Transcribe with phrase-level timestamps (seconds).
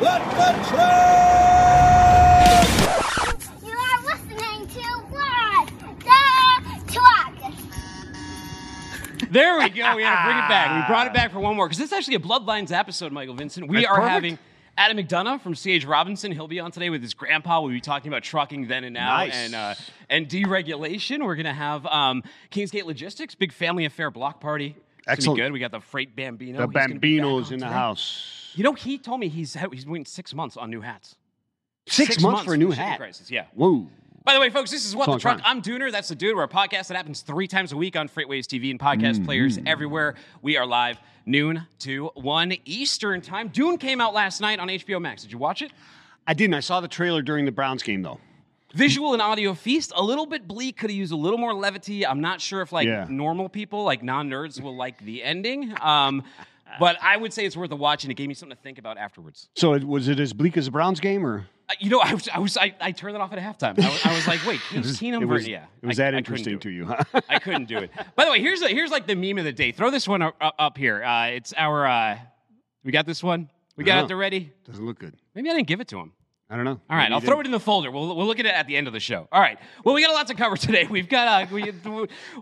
[0.00, 0.78] Let the train!
[3.66, 5.66] You are listening to What
[5.98, 7.34] the Truck.
[9.30, 9.96] There we go.
[9.96, 10.66] We had to bring it back.
[10.76, 13.34] We brought it back for one more because this is actually a Bloodlines episode, Michael
[13.34, 13.68] Vincent.
[13.68, 14.12] We That's are perfect.
[14.12, 14.38] having
[14.76, 15.84] Adam McDonough from C.H.
[15.84, 16.30] Robinson.
[16.30, 17.60] He'll be on today with his grandpa.
[17.60, 19.34] We'll be talking about trucking then and now Nice.
[19.34, 19.74] and uh,
[20.08, 21.24] and deregulation.
[21.24, 22.22] We're gonna have um,
[22.52, 24.76] Kingsgate Logistics, big family affair block party.
[24.76, 25.38] It's gonna be Excellent.
[25.40, 25.52] good.
[25.52, 26.58] We got the freight Bambino.
[26.58, 27.74] The He's gonna be back Bambino's in the today.
[27.76, 28.37] house.
[28.58, 31.14] You know, he told me he's he's waiting six months on new hats.
[31.86, 32.98] Six, months, for a new shipping hat.
[32.98, 33.30] Crisis.
[33.30, 33.44] Yeah.
[33.54, 33.86] Whoa.
[34.24, 35.36] By the way, folks, this is What the long Truck.
[35.40, 35.46] time.
[35.46, 35.92] I'm Dooner.
[35.92, 36.34] That's the Dude.
[36.34, 39.60] We're a podcast that happens three times a week on FreightWaves TV and podcast players
[39.64, 40.16] everywhere.
[40.42, 43.46] We are live noon to 1 Eastern time.
[43.48, 45.22] Dune came out last night on HBO Max.
[45.22, 45.70] Did you watch it?
[46.26, 46.54] I didn't.
[46.54, 48.18] I saw the trailer during the Browns game, though.
[48.74, 49.92] Visual and audio feast.
[49.96, 50.76] A little bit bleak.
[50.78, 52.04] Could have used a little more levity.
[52.04, 53.06] I'm not sure if like Yeah.
[53.08, 55.74] normal people, like non-nerds, will like the ending.
[55.80, 56.24] Um,
[56.80, 58.78] but I would say it's worth a watch, and it gave me something to think
[58.78, 59.48] about afterwards.
[59.56, 62.14] So it, was it as bleak as the Browns game, or Uh, You know, I
[62.14, 63.78] was, I was, I, I turned it off at halftime.
[63.82, 66.18] I was, I was like, wait, Keenum, it was, yeah, it was I- that I
[66.18, 66.86] interesting to you?
[66.86, 67.20] Huh?
[67.28, 67.90] I couldn't do it.
[68.16, 69.72] By the way, here's a, here's like the meme of the day.
[69.72, 71.02] Throw this one up, up here.
[71.04, 71.86] Uh, it's our.
[71.86, 72.18] Uh,
[72.84, 73.50] we got this one.
[73.76, 74.14] We got Uh-huh.
[74.14, 74.52] it ready.
[74.64, 75.14] Doesn't look good.
[75.34, 76.12] Maybe I didn't give it to him.
[76.50, 76.80] I don't know.
[76.88, 77.90] All right, I'll throw it in the folder.
[77.90, 79.28] We'll, we'll look at it at the end of the show.
[79.30, 79.58] All right.
[79.84, 80.86] Well, we got a lot to cover today.
[80.88, 81.42] We've got.
[81.42, 81.72] Uh, we,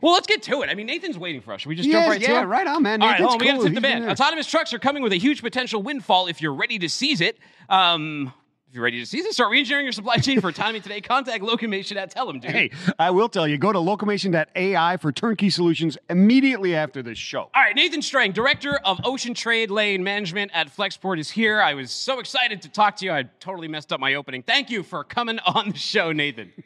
[0.01, 0.71] well, let's get to it.
[0.71, 1.63] I mean, Nathan's waiting for us.
[1.63, 2.45] Should we just jump right to yeah, it?
[2.45, 3.03] right on, man.
[3.03, 3.45] All right, Nathan's hold on.
[3.45, 3.67] We got to cool.
[3.67, 4.09] tip the band.
[4.09, 7.39] Autonomous trucks are coming with a huge potential windfall if you're ready to seize it.
[7.69, 8.33] Um,
[8.77, 11.01] you're ready to seize it, start reengineering your supply chain for autonomy today.
[11.01, 12.51] Contact Locomation at Tell 'em, dude.
[12.53, 17.51] Hey, I will tell you, go to locomation.ai for turnkey solutions immediately after this show.
[17.55, 21.61] All right, Nathan Strang, Director of Ocean Trade Lane Management at Flexport, is here.
[21.61, 23.13] I was so excited to talk to you.
[23.13, 24.43] I totally messed up my opening.
[24.43, 26.53] Thank you for coming on the show, Nathan.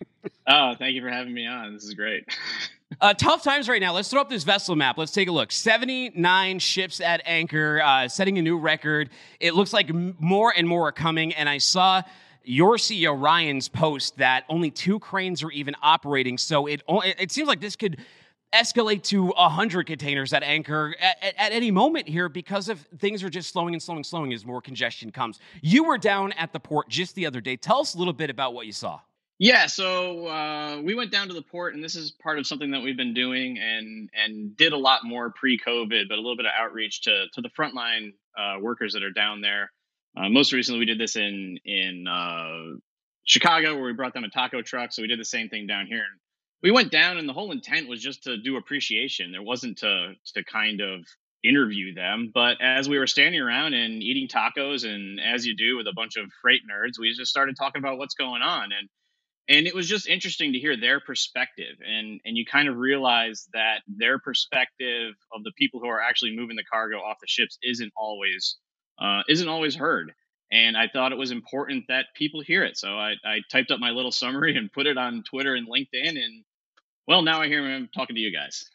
[0.47, 1.72] Oh, thank you for having me on.
[1.72, 2.25] This is great.
[3.01, 3.93] Uh, tough times right now.
[3.93, 4.99] Let's throw up this vessel map.
[4.99, 5.53] Let's take a look.
[5.53, 9.11] 79 ships at anchor, uh, setting a new record.
[9.39, 11.33] It looks like m- more and more are coming.
[11.35, 12.03] And I saw
[12.43, 16.37] your CEO Ryan's post that only two cranes are even operating.
[16.37, 17.99] So it o- it seems like this could
[18.53, 23.23] escalate to 100 containers at anchor at, at- at any moment here because of things
[23.23, 25.39] are just slowing and slowing and slowing as more congestion comes.
[25.62, 27.56] You were down at the port just the other day.
[27.56, 28.99] Tell us a little bit about what you saw.
[29.43, 32.73] Yeah, so uh, we went down to the port, and this is part of something
[32.73, 36.45] that we've been doing, and and did a lot more pre-COVID, but a little bit
[36.45, 39.73] of outreach to to the frontline uh, workers that are down there.
[40.15, 42.77] Uh, most recently, we did this in in uh,
[43.25, 44.93] Chicago, where we brought them a taco truck.
[44.93, 46.05] So we did the same thing down here.
[46.62, 49.33] We went down, and the whole intent was just to do appreciation.
[49.33, 51.00] There wasn't to to kind of
[51.43, 55.79] interview them, but as we were standing around and eating tacos, and as you do
[55.79, 58.91] with a bunch of freight nerds, we just started talking about what's going on and
[59.50, 63.49] and it was just interesting to hear their perspective and and you kind of realize
[63.53, 67.59] that their perspective of the people who are actually moving the cargo off the ships
[67.62, 68.56] isn't always
[69.00, 70.12] uh, isn't always heard.
[70.53, 72.77] And i thought it was important that people hear it.
[72.77, 76.17] So I, I typed up my little summary and put it on twitter and linkedin
[76.22, 76.44] and
[77.06, 78.71] well now i hear i'm talking to you guys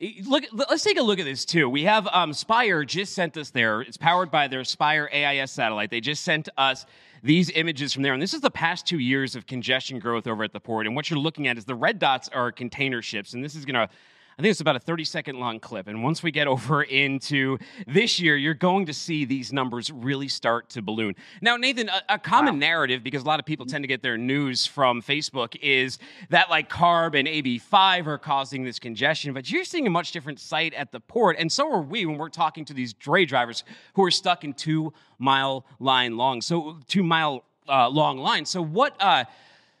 [0.26, 1.68] Look, let's take a look at this too.
[1.68, 3.80] We have um, Spire just sent us there.
[3.80, 5.90] It's powered by their Spire AIS satellite.
[5.90, 6.86] They just sent us
[7.22, 10.44] these images from there, and this is the past two years of congestion growth over
[10.44, 10.86] at the port.
[10.86, 13.64] And what you're looking at is the red dots are container ships, and this is
[13.64, 13.88] gonna.
[14.38, 15.88] I think it's about a 30 second long clip.
[15.88, 20.28] And once we get over into this year, you're going to see these numbers really
[20.28, 21.16] start to balloon.
[21.42, 24.16] Now, Nathan, a, a common narrative, because a lot of people tend to get their
[24.16, 25.98] news from Facebook, is
[26.28, 29.34] that like CARB and AB5 are causing this congestion.
[29.34, 31.34] But you're seeing a much different sight at the port.
[31.36, 34.52] And so are we when we're talking to these dray drivers who are stuck in
[34.52, 36.42] two mile line long.
[36.42, 38.50] So, two mile uh, long lines.
[38.50, 38.94] So, what.
[39.02, 39.24] Uh,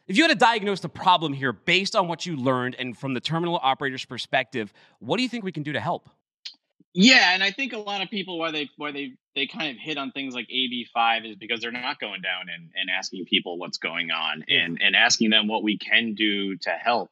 [0.08, 3.14] if you had to diagnose the problem here based on what you learned and from
[3.14, 6.08] the terminal operator's perspective, what do you think we can do to help?
[6.94, 9.76] Yeah, and I think a lot of people why they why they they kind of
[9.76, 13.26] hit on things like AB five is because they're not going down and, and asking
[13.26, 17.10] people what's going on and and asking them what we can do to help.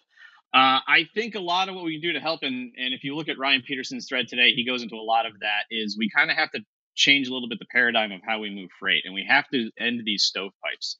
[0.54, 3.04] Uh, I think a lot of what we can do to help, and and if
[3.04, 5.64] you look at Ryan Peterson's thread today, he goes into a lot of that.
[5.70, 6.60] Is we kind of have to
[6.94, 9.70] change a little bit the paradigm of how we move freight, and we have to
[9.78, 10.96] end these stovepipes.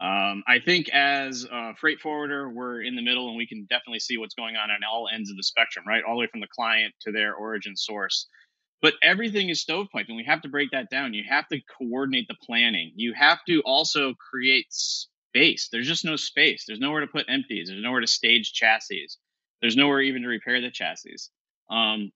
[0.00, 4.00] Um, I think as a freight forwarder, we're in the middle and we can definitely
[4.00, 6.02] see what's going on on all ends of the spectrum, right?
[6.02, 8.28] All the way from the client to their origin source.
[8.82, 11.14] But everything is stovepipe, and we have to break that down.
[11.14, 12.92] You have to coordinate the planning.
[12.96, 15.68] You have to also create space.
[15.72, 16.64] There's just no space.
[16.66, 17.68] There's nowhere to put empties.
[17.68, 19.08] There's nowhere to stage chassis.
[19.62, 21.16] There's nowhere even to repair the chassis.
[21.70, 22.10] Um,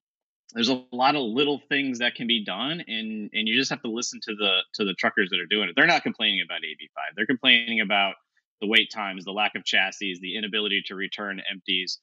[0.55, 3.83] there's a lot of little things that can be done and and you just have
[3.83, 5.75] to listen to the to the truckers that are doing it.
[5.77, 8.15] They're not complaining about ab5 they're complaining about
[8.61, 11.99] the wait times the lack of chassis the inability to return empties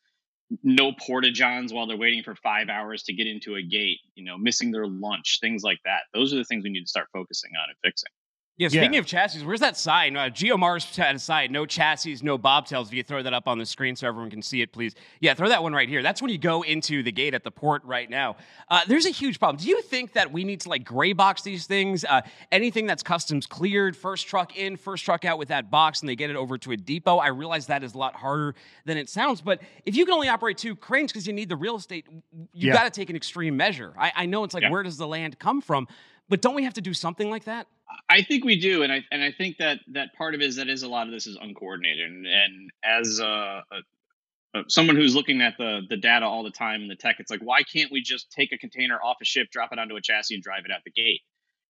[0.61, 4.23] no porta johns while they're waiting for five hours to get into a gate you
[4.23, 6.01] know missing their lunch things like that.
[6.13, 8.11] Those are the things we need to start focusing on and fixing
[8.57, 8.99] Yeah, speaking Yeah.
[9.01, 10.15] of chassis, where's that sign?
[10.15, 12.85] Uh, GeoMars had a sign, no chassis, no bobtails.
[12.87, 14.95] If you throw that up on the screen so everyone can see it, please.
[15.19, 16.01] Yeah, throw that one right here.
[16.01, 18.37] That's when you go into the gate at the port right now.
[18.69, 19.61] Uh, there's a huge problem.
[19.61, 22.05] Do you think that we need to like gray box these things?
[22.05, 26.07] Uh, anything that's customs cleared, first truck in, first truck out with that box, and
[26.07, 27.17] they get it over to a depot?
[27.17, 28.55] I realize that is a lot harder
[28.85, 31.57] than it sounds, but if you can only operate two cranes because you need the
[31.57, 32.05] real estate,
[32.53, 32.73] you Yeah.
[32.73, 33.93] got to take an extreme measure.
[33.99, 34.69] I, I know it's like, Yeah.
[34.69, 35.89] where does the land come from?
[36.29, 37.67] But don't we have to do something like that?
[38.09, 40.55] I think we do, and I and I think that that part of it is
[40.55, 44.95] that is a lot of this is uncoordinated, and, and as a, a, a someone
[44.95, 47.61] who's looking at the the data all the time in the tech, it's like why
[47.63, 50.43] can't we just take a container off a ship, drop it onto a chassis, and
[50.43, 51.21] drive it out the gate?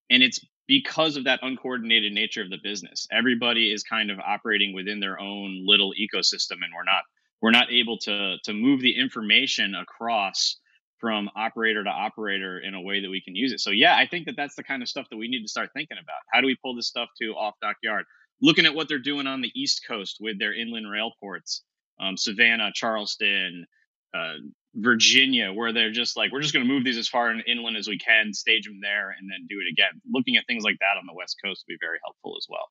[0.10, 3.08] And it's because of that uncoordinated nature of the business.
[3.12, 7.04] Everybody is kind of operating within their own little ecosystem, and we're not
[7.42, 10.58] we're not able to to move the information across
[11.06, 13.60] from operator to operator in a way that we can use it.
[13.60, 15.70] So yeah, I think that that's the kind of stuff that we need to start
[15.72, 16.18] thinking about.
[16.34, 18.06] How do we pull this stuff to off dock yard?
[18.42, 21.62] Looking at what they're doing on the East Coast with their inland rail ports,
[22.00, 23.68] um, Savannah, Charleston,
[24.16, 24.34] uh,
[24.74, 27.78] Virginia, where they're just like, we're just going to move these as far in inland
[27.78, 30.02] as we can, stage them there, and then do it again.
[30.12, 32.68] Looking at things like that on the West Coast would be very helpful as well.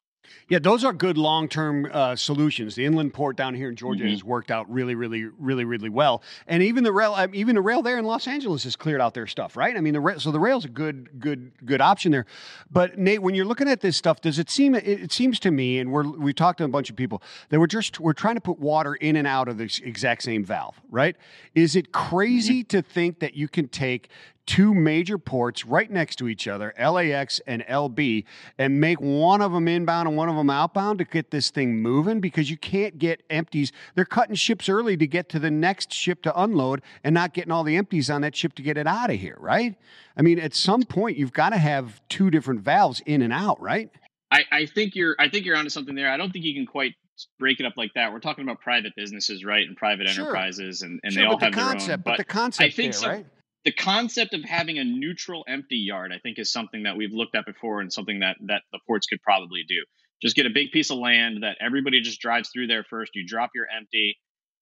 [0.48, 2.74] Yeah, those are good long term uh, solutions.
[2.74, 4.10] The inland port down here in Georgia Mhm.
[4.10, 6.22] has worked out really, really, really, really well.
[6.46, 9.00] And even the rail, I mean, even the rail there in Los Angeles has cleared
[9.00, 9.76] out their stuff, right?
[9.76, 12.26] I mean, the rail, so the rail's a good, good, good option there.
[12.70, 14.74] But Nate, when you're looking at this stuff, does it seem?
[14.74, 17.58] It, it seems to me, and we're we talked to a bunch of people that
[17.60, 20.80] we're just we're trying to put water in and out of the exact same valve,
[20.90, 21.16] right?
[21.54, 24.08] Is it crazy to think that you can take
[24.46, 28.24] two major ports right next to each other, LAX and LB,
[28.58, 31.80] and make one of them inbound and one of them outbound to get this thing
[31.80, 33.72] moving because you can't get empties.
[33.94, 37.52] They're cutting ships early to get to the next ship to unload and not getting
[37.52, 39.76] all the empties on that ship to get it out of here, right?
[40.16, 43.60] I mean, at some point, you've got to have two different valves in and out,
[43.60, 43.90] right?
[44.30, 46.10] I, I think you're I think you're onto something there.
[46.10, 46.94] I don't think you can quite
[47.38, 48.12] break it up like that.
[48.12, 50.24] We're talking about private businesses, right, and private Sure.
[50.24, 52.02] enterprises, and, and Sure, they all but have the concept, their own.
[52.04, 53.26] but the concept I think there, so- right?
[53.64, 57.34] The concept of having a neutral empty yard, I think, is something that we've looked
[57.34, 59.84] at before and something that that the ports could probably do.
[60.22, 63.14] Just get a big piece of land that everybody just drives through there first.
[63.14, 64.18] You drop your empty.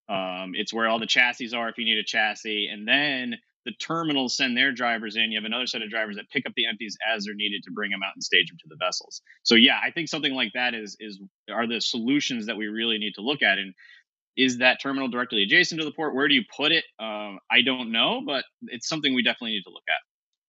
[0.08, 3.72] Um, it's where all the chassis are if you need a chassis, and then the
[3.72, 5.30] terminals send their drivers in.
[5.30, 7.70] You have another set of drivers that pick up the empties as they're needed to
[7.70, 9.22] bring them out and stage them to the vessels.
[9.44, 11.20] So yeah, I think something like that is is
[11.52, 13.58] are the solutions that we really need to look at.
[13.58, 13.74] And
[14.36, 16.14] is that terminal directly adjacent to the port?
[16.14, 16.84] Where do you put it?
[16.98, 19.96] Um, I don't know, but it's something we definitely need to look at.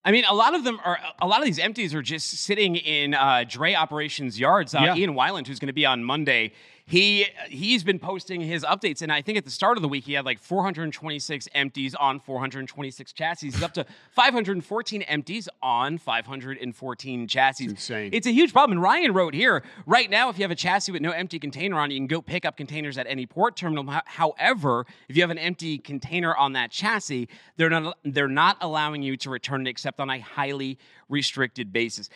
[0.06, 1.00] I mean, a lot of them are.
[1.22, 4.76] A lot of these empties are just sitting in uh, dray operations yards.
[4.76, 4.96] Uh, Yeah.
[4.96, 6.52] Ian Weiland, who's going to be on Monday,
[6.86, 10.04] he he's been posting his updates, and I think at the start of the week
[10.04, 13.48] he had like 426 empties on 426 chassis.
[13.48, 17.66] He's up to 514 empties on 514 chassis.
[17.66, 18.10] insane.
[18.14, 18.78] It's a huge problem.
[18.78, 21.80] And Ryan wrote here right now, if you have a chassis with no empty container
[21.80, 23.86] on, it, you can go pick up containers at any port terminal.
[24.06, 29.02] However, if you have an empty container on that chassis, they're not they're not allowing
[29.04, 30.78] you to return it except on a highly
[31.10, 32.10] restricted basis.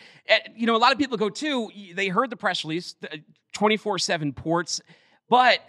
[0.54, 1.70] You know, a lot of people go too.
[1.94, 2.94] They heard the press release,
[3.52, 4.80] twenty four seven ports,
[5.28, 5.60] but.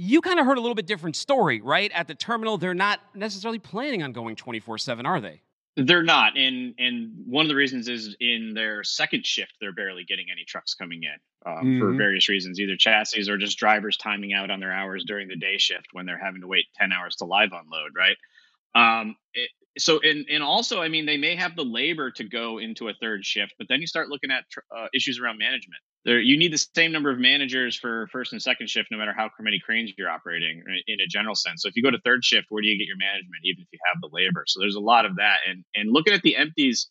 [0.00, 1.90] You kind of heard a little bit different story, right?
[1.92, 5.42] At the terminal, they're not necessarily planning on going 24 7, are they?
[5.74, 10.04] They're not, and and one of the reasons is in their second shift, they're barely
[10.04, 11.96] getting any trucks coming in um, for Mhm.
[11.96, 15.58] various reasons, either chassis or just drivers timing out on their hours during the day
[15.58, 18.16] shift when they're having to wait ten hours to live unload, right?
[18.76, 22.58] Um, it, so and and also, I mean, they may have the labor to go
[22.58, 24.44] into a third shift, but then you start looking at
[24.76, 25.80] uh, issues around management.
[26.04, 29.14] There, you need the same number of managers for first and second shift, no matter
[29.16, 31.62] how many cranes you're operating in a general sense.
[31.62, 33.68] So if you go to third shift, where do you get your management, even if
[33.72, 34.44] you have the labor?
[34.46, 35.38] So there's a lot of that.
[35.48, 36.88] And and looking at the empties,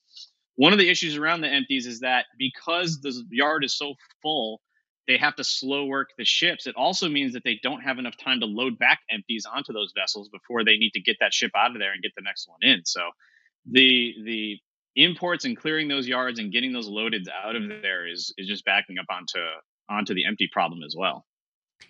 [0.55, 4.61] one of the issues around the empties is that because the yard is so full,
[5.07, 6.67] they have to slow work the ships.
[6.67, 9.93] It also means that they don't have enough time to load back empties onto those
[9.97, 12.47] vessels before they need to get that ship out of there and get the next
[12.47, 12.81] one in.
[12.85, 13.01] So
[13.69, 14.57] the the
[14.95, 18.65] imports and clearing those yards and getting those loaded out of there is is just
[18.65, 19.39] backing up onto
[19.89, 21.25] onto the empty problem as well.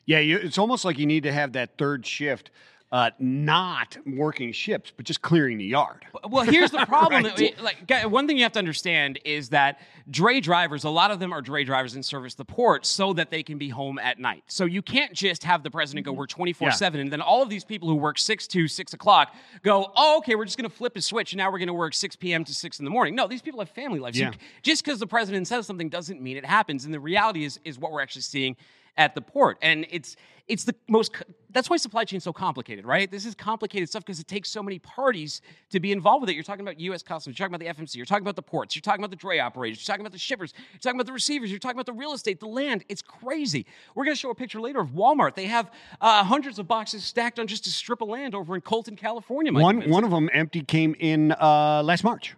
[0.05, 2.51] Yeah, you, it's almost like you need to have that third shift,
[2.91, 6.05] uh, not working ships, but just clearing the yard.
[6.29, 7.23] Well, here's the problem.
[7.23, 7.37] Right.
[7.37, 9.79] we- like, one thing you have to understand is that
[10.09, 13.29] dray drivers, a lot of them are dray drivers in service the port so that
[13.29, 14.43] they can be home at night.
[14.47, 17.49] So you can't just have the president go work 24 7 and then all of
[17.49, 20.75] these people who work 6 to 6 o'clock go, oh, okay, we're just going to
[20.75, 22.45] flip a switch and now we're going to work 6 p.m.
[22.45, 23.15] to 6 in the morning.
[23.15, 24.17] No, these people have family lives.
[24.19, 24.31] Yeah.
[24.61, 26.85] just because the president says something doesn't mean it happens.
[26.85, 28.55] And the reality is, is what we're actually seeing
[28.97, 29.57] at the port.
[29.61, 30.15] And it's
[30.47, 31.11] it's the most
[31.51, 33.09] that's why supply chain is so complicated, right?
[33.09, 36.33] This is complicated stuff because it takes so many parties to be involved with it.
[36.33, 38.75] You're talking about US Customs, you're talking about the FMC, you're talking about the ports,
[38.75, 41.13] you're talking about the dray operators, you're talking about the shippers, you're talking about the
[41.13, 42.83] receivers, you're talking about the real estate, the land.
[42.89, 43.65] It's crazy.
[43.95, 45.35] We're going to show a picture later of Walmart.
[45.35, 48.61] They have uh, hundreds of boxes stacked on just a strip of land over in
[48.61, 49.51] Colton, California.
[49.51, 52.35] Mike One one of them empty came in uh, last March.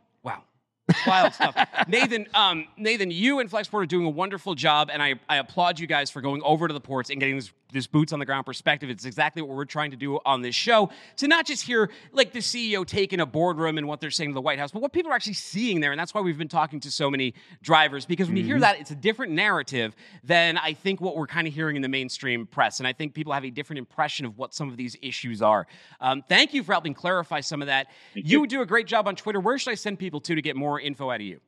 [1.07, 1.55] Wild stuff.
[1.87, 5.79] Nathan, um, Nathan, you and Flexport are doing a wonderful job, and I, I applaud
[5.79, 8.25] you guys for going over to the ports and getting this, this boots on the
[8.25, 8.89] ground perspective.
[8.89, 12.33] It's exactly what we're trying to do on this show to not just hear like
[12.33, 14.81] the CEO take in a boardroom and what they're saying to the White House, but
[14.81, 15.91] what people are actually seeing there.
[15.91, 18.79] And that's why we've been talking to so many drivers because when you hear that,
[18.79, 22.47] it's a different narrative than I think what we're kind of hearing in the mainstream
[22.47, 22.79] press.
[22.79, 25.67] And I think people have a different impression of what some of these issues are.
[26.01, 27.87] Um, thank you for helping clarify some of that.
[28.13, 29.39] You do a great job on Twitter.
[29.39, 31.39] Where should I send people to to get more info out of you?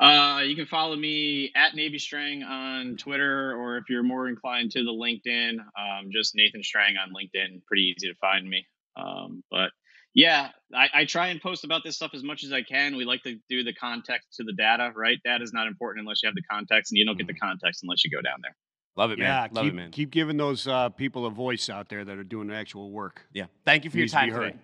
[0.00, 4.70] Uh, you can follow me at Navy Strang on Twitter, or if you're more inclined
[4.72, 7.64] to the LinkedIn, um, just Nathan Strang on LinkedIn.
[7.66, 8.64] Pretty easy to find me.
[8.96, 9.70] Um, but
[10.14, 12.96] yeah, I, I try and post about this stuff as much as I can.
[12.96, 15.18] We like to do the context to the data, right?
[15.24, 17.82] Data is not important unless you have the context, and you don't get the context
[17.82, 18.54] unless you go down there.
[18.96, 19.28] Love it, man.
[19.28, 19.90] Yeah, Love keep, it, man.
[19.90, 23.26] keep giving those uh, people a voice out there that are doing actual work.
[23.32, 23.46] yeah.
[23.64, 24.46] Thank you for your Needs to be time heard.
[24.52, 24.58] today.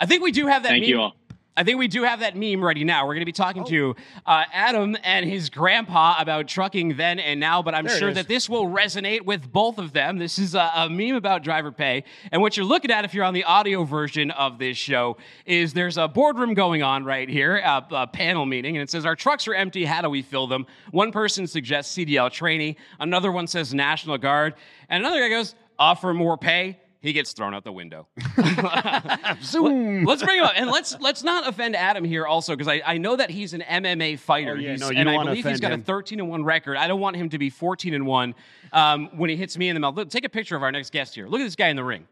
[0.00, 0.90] I think we do have that Thank meme.
[0.90, 1.16] you all.
[1.56, 3.06] I think we do have that meme ready now.
[3.06, 3.66] We're going to be talking Oh.
[3.66, 3.96] to
[4.26, 8.26] uh, Adam and his grandpa about trucking then and now, but I'm There sure that
[8.26, 10.18] this will resonate with both of them.
[10.18, 12.02] This is a, a meme about driver pay.
[12.32, 15.72] And what you're looking at if you're on the audio version of this show is
[15.74, 19.14] there's a boardroom going on right here, a, a panel meeting, and it says, Our
[19.14, 19.84] trucks are empty.
[19.84, 20.66] How do we fill them?
[20.90, 24.54] One person suggests CDL trainee, another one says National Guard,
[24.88, 26.80] and another guy goes, Offer more pay.
[27.04, 28.08] He gets thrown out the window.
[29.42, 30.04] Zoom.
[30.04, 32.96] Let's bring him up, and let's let's not offend Adam here also because I, I
[32.96, 34.52] know that he's an MMA fighter.
[34.52, 35.80] Oh, yeah, He's- no, you and I believe he's got him.
[35.80, 36.78] a 13 and one record.
[36.78, 38.34] I don't want him to be 14 and one
[38.72, 39.94] um, when he hits me in the mouth.
[39.96, 41.26] Look, take a picture of our next guest here.
[41.28, 42.06] Look at this guy in the ring.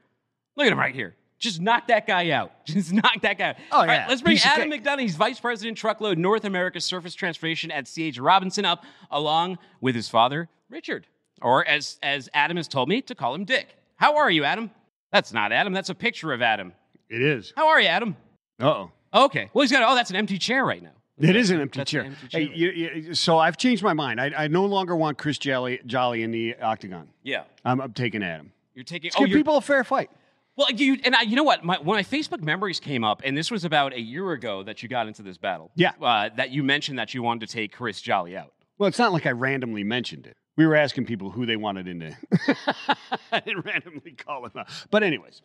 [0.56, 1.16] Look at him right here.
[1.38, 2.52] Just knock that guy out.
[2.66, 3.56] Just knock that guy out.
[3.72, 4.06] Oh, All right, yeah.
[4.08, 4.70] let's bring Piece Adam.
[4.70, 5.00] McDonough.
[5.00, 10.10] He's Vice President Truckload North America Surface Transportation at CH Robinson up, along with his
[10.10, 11.06] father, Richard.
[11.40, 13.74] Or as, as Adam has told me, to call him Dick.
[13.96, 14.70] How are you, Adam?
[15.12, 15.72] That's not Adam.
[15.72, 16.72] That's a picture of Adam.
[17.08, 17.52] It is.
[17.56, 18.16] How are you, Adam?
[18.60, 18.92] Uh oh.
[19.14, 19.50] Okay.
[19.52, 19.82] Well, he's got.
[19.82, 20.92] Oh, that's an empty chair right now.
[21.18, 22.00] It is an empty That's chair.
[22.02, 24.20] an empty Hey, you, you, so I've changed my mind.
[24.20, 27.08] I, I no longer want Chris Jolly, Jolly in the octagon.
[27.22, 27.44] Yeah.
[27.64, 28.50] I'm, I'm taking Adam.
[28.74, 29.08] You're taking.
[29.08, 30.10] Let's oh, give you're, people a fair fight.
[30.56, 31.22] well, you and I.
[31.22, 31.62] You know what?
[31.64, 34.82] My, when my Facebook memories came up, and this was about a year ago that
[34.82, 35.70] you got into this battle.
[35.74, 35.92] Yeah.
[36.00, 38.52] Uh, that you mentioned that you wanted to take Chris Jolly out.
[38.78, 40.36] Well, it's not like I randomly mentioned it.
[40.56, 42.18] We were asking people who they wanted in there.
[43.32, 44.68] I didn't randomly call him up.
[44.90, 45.40] But anyways,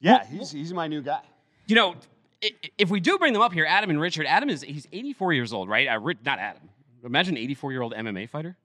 [0.00, 1.20] yeah, he's, he's my new guy.
[1.66, 1.94] You know,
[2.76, 4.26] if we do bring them up here, Adam and Richard.
[4.26, 5.86] Adam is he's 84 years old, right?
[5.86, 6.62] Uh, not Adam.
[7.04, 8.56] Imagine an 84 year old MMA fighter.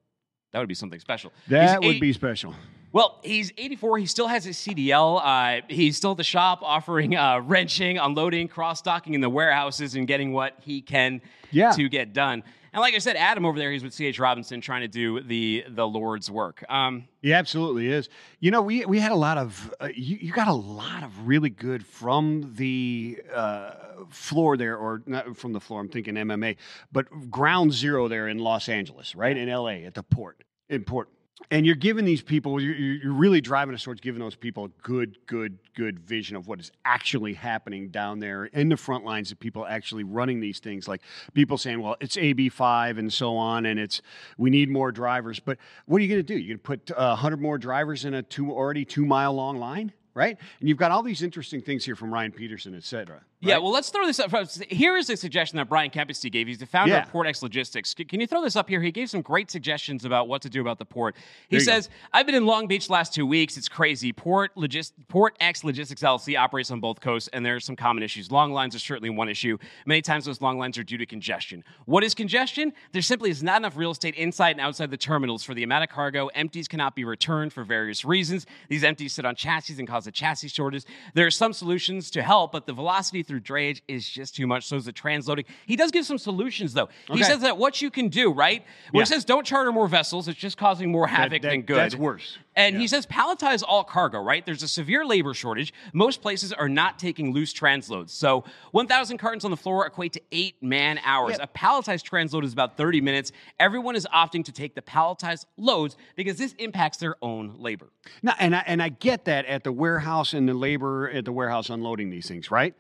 [0.54, 1.32] That would be something special.
[1.50, 2.56] That He's would eight- be special.
[2.94, 3.98] Well, he's 84.
[3.98, 5.20] He still has his CDL.
[5.22, 9.96] Uh, he's still at the shop offering uh, wrenching, unloading, cross docking in the warehouses,
[9.96, 11.72] and getting what he can Yeah.
[11.72, 12.42] to get done.
[12.76, 15.64] And like I said, Adam over there, he's with CH Robinson trying to do the
[15.70, 16.62] the Lord's work.
[16.68, 18.10] Um, He absolutely is.
[18.42, 21.26] You know, we we had a lot of uh, you, you got a lot of
[21.26, 23.76] really good from the uh,
[24.10, 25.80] floor there, or not from the floor.
[25.80, 26.58] I'm thinking MMA,
[26.92, 31.08] but ground zero there in Los Angeles, right in LA at the port, in port.
[31.52, 34.70] And you're giving these people, you're, you're really driving us towards giving those people a
[34.82, 39.32] good, good, good vision of what is actually happening down there in the front lines
[39.32, 40.88] of people actually running these things.
[40.88, 41.02] Like
[41.34, 44.02] people saying, well, it's AB5 and so on, and it's
[44.38, 45.40] we need more drivers.
[45.40, 46.38] But what are you going to do?
[46.40, 49.58] You're going to put uh, 100 more drivers in a two already two mile long
[49.58, 50.38] line, right?
[50.62, 53.22] And you've got all these interesting things here from Ryan Peterson, et cetera.
[53.46, 54.32] Yeah, well, let's throw this up.
[54.70, 56.48] Here is a suggestion that Brian Kempisty gave.
[56.48, 57.04] He's the founder Yeah.
[57.04, 57.94] of PortX Logistics.
[57.94, 58.82] Can you throw this up here?
[58.82, 61.16] He gave some great suggestions about what to do about the port.
[61.50, 61.64] He go.
[61.64, 63.58] says, I've been in Long Beach last two weeks.
[63.58, 64.12] It's crazy.
[64.14, 68.32] Port Logis- PortX Logistics LLC operates on both coasts, and there are some common issues.
[68.32, 69.58] Long lines are certainly one issue.
[69.86, 71.64] Many times those long lines are due to congestion.
[71.86, 72.74] What is congestion?
[72.92, 75.84] There simply is not enough real estate inside and outside the terminals for the amount
[75.84, 76.28] of cargo.
[76.28, 78.46] Empties cannot be returned for various reasons.
[78.70, 80.84] These empties sit on chassis and cause a chassis shortage.
[81.14, 84.66] There are some solutions to help, but the velocity through drayage is just too much.
[84.68, 85.46] So is the transloading.
[85.66, 86.90] He does give some solutions, though.
[87.12, 88.64] He says that what you can do, right?
[88.92, 91.78] Where he says don't charter more vessels, it's just causing more havoc that- than good.
[91.78, 92.38] that's worse.
[92.58, 94.46] And he says palletize all cargo, right?
[94.46, 95.74] There's a severe labor shortage.
[95.92, 98.12] Most places are not taking loose transloads.
[98.12, 101.38] So 1,000 cartons on the floor equate to eight man hours.
[101.42, 103.34] A palletized transload is about 30 minutes.
[103.60, 107.90] Everyone is opting to take the palletized loads because this impacts their own labor.
[108.24, 111.32] No, and I and I get that at the warehouse and the labor at the
[111.34, 112.74] warehouse unloading these things, right?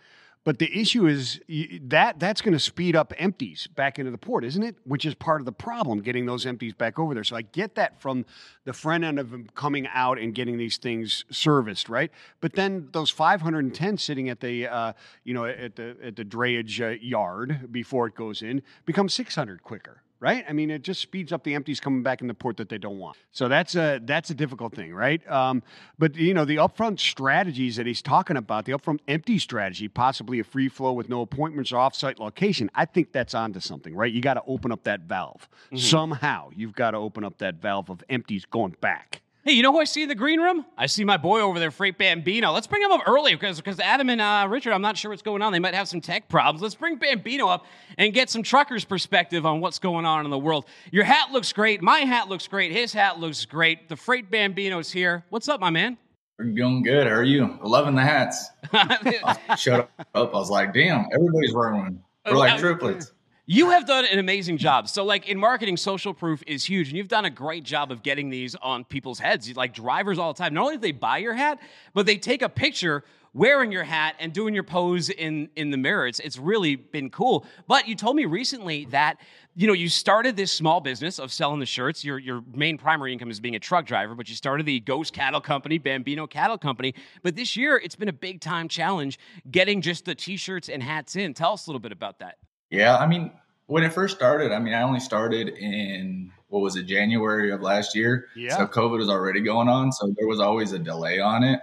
[0.45, 1.41] But the issue is
[1.87, 4.75] that that's going to speed up empties back into the port, isn't it?
[4.83, 7.23] Which is part of the problem, getting those empties back over there.
[7.23, 8.25] So I get that from
[8.63, 12.11] the front end of them coming out and getting these things serviced, right?
[12.41, 16.79] But then those 510 sitting at the uh, you know at the at the drayage
[16.79, 20.45] uh, yard before it goes in become 600 quicker right?
[20.47, 22.77] I mean, it just speeds up the empties coming back in the port that they
[22.77, 23.17] don't want.
[23.31, 25.25] So that's a that's a difficult thing, right?
[25.29, 25.63] Um,
[25.99, 30.39] but you know, the upfront strategies that he's talking about, the upfront empty strategy, possibly
[30.39, 32.69] a free flow with no appointments or offsite location.
[32.75, 34.11] I think that's onto something, right?
[34.11, 36.49] You got to open up that valve somehow.
[36.55, 39.21] You've got to open up that valve of empties going back.
[39.45, 40.65] Hey, you know who I see in the green room?
[40.75, 42.51] I see my boy over there, Freight Bambino.
[42.51, 45.21] Let's bring him up early because because Adam and uh, Richard, I'm not sure what's
[45.21, 45.53] going on.
[45.53, 46.63] They might have some tech problems.
[46.63, 47.67] Let's bring Bambino up
[47.99, 50.65] and get some truckers' perspective on what's going on in the world.
[50.91, 51.83] Your hat looks great.
[51.83, 52.71] My hat looks great.
[52.71, 53.87] His hat looks great.
[53.87, 55.23] The Freight Bambino's here.
[55.29, 55.99] What's up, my man?
[56.39, 57.05] We're doing good.
[57.05, 57.59] How are you?
[57.61, 58.49] Loving the hats.
[59.61, 60.07] Shut up.
[60.15, 62.03] I was like, damn, everybody's wearing one.
[62.25, 63.13] We're like triplets.
[63.47, 64.89] You have done an amazing job.
[64.89, 68.01] So, like in marketing, social proof is huge, and you've done a great job of
[68.01, 69.55] getting these on people's heads.
[69.55, 70.55] Like drivers all the time.
[70.55, 71.59] Not only do they buy your hat,
[71.93, 73.03] but they take a picture
[73.35, 76.07] wearing your hat and doing your pose in in the mirror.
[76.07, 77.45] It's it's really been cool.
[77.67, 79.17] But you told me recently that
[79.53, 82.03] you know you started this small business of selling the shirts.
[82.03, 85.13] Your your main primary income is being a truck driver, but you started the Ghost
[85.13, 86.95] Cattle Company, Bambino Cattle Company.
[87.21, 89.19] But this year, it's been a big time challenge
[89.51, 91.35] getting just the t-shirts and hats in.
[91.35, 92.37] Tell us a little bit about that.
[92.69, 93.31] Yeah, I mean,
[93.67, 97.61] when it first started, I mean, I only started in what was it, January of
[97.61, 98.27] last year.
[98.35, 98.55] Yeah.
[98.55, 101.59] So COVID was already going on, so there was always a delay on it.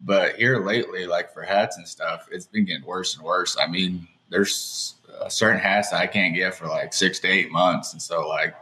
[0.00, 3.56] But here lately, like for hats and stuff, it's been getting worse and worse.
[3.58, 7.50] I mean, there's uh, certain hats that I can't get for like six to eight
[7.50, 8.54] months, and so like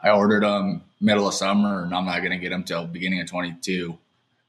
[0.00, 3.20] I ordered them middle of summer, and I'm not going to get them till beginning
[3.20, 3.96] of 22.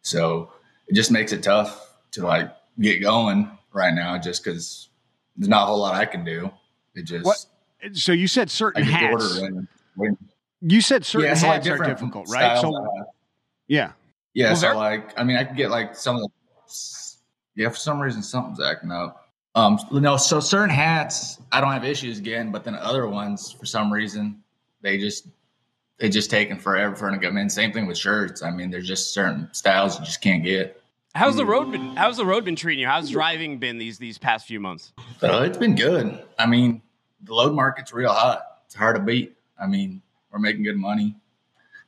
[0.01, 0.51] So
[0.87, 4.89] it just makes it tough to like get going right now, just because
[5.37, 6.51] there's not a whole lot I can do.
[6.95, 7.45] It just What?
[7.93, 9.23] So you said certain get hats.
[9.39, 9.67] order in.
[9.95, 10.17] When,
[10.61, 12.57] You said certain yeah, so like hats are difficult, right?
[12.57, 13.09] styles So of hats.
[13.67, 13.91] yeah.
[14.33, 16.29] Yeah, Well, so ver- like, I mean, I could get like some of the.
[17.55, 19.29] Yeah, for some reason, something's acting up.
[19.55, 23.65] Um, no, so certain hats I don't have issues getting, but then other ones, for
[23.65, 24.43] some reason,
[24.81, 25.27] they just
[25.97, 27.49] they just taking forever for them to come in.
[27.49, 28.43] Same thing with shirts.
[28.43, 30.81] I mean, there's just certain styles you just can't get.
[31.13, 31.95] How's the road been?
[31.95, 32.87] How's the road been treating you?
[32.87, 34.91] How's driving been these these past few months?
[35.19, 36.21] So it's been good.
[36.37, 36.81] I mean,
[37.23, 38.43] the load market's real hot.
[38.65, 39.35] It's hard to beat.
[39.59, 40.01] I mean,
[40.31, 41.15] we're making good money.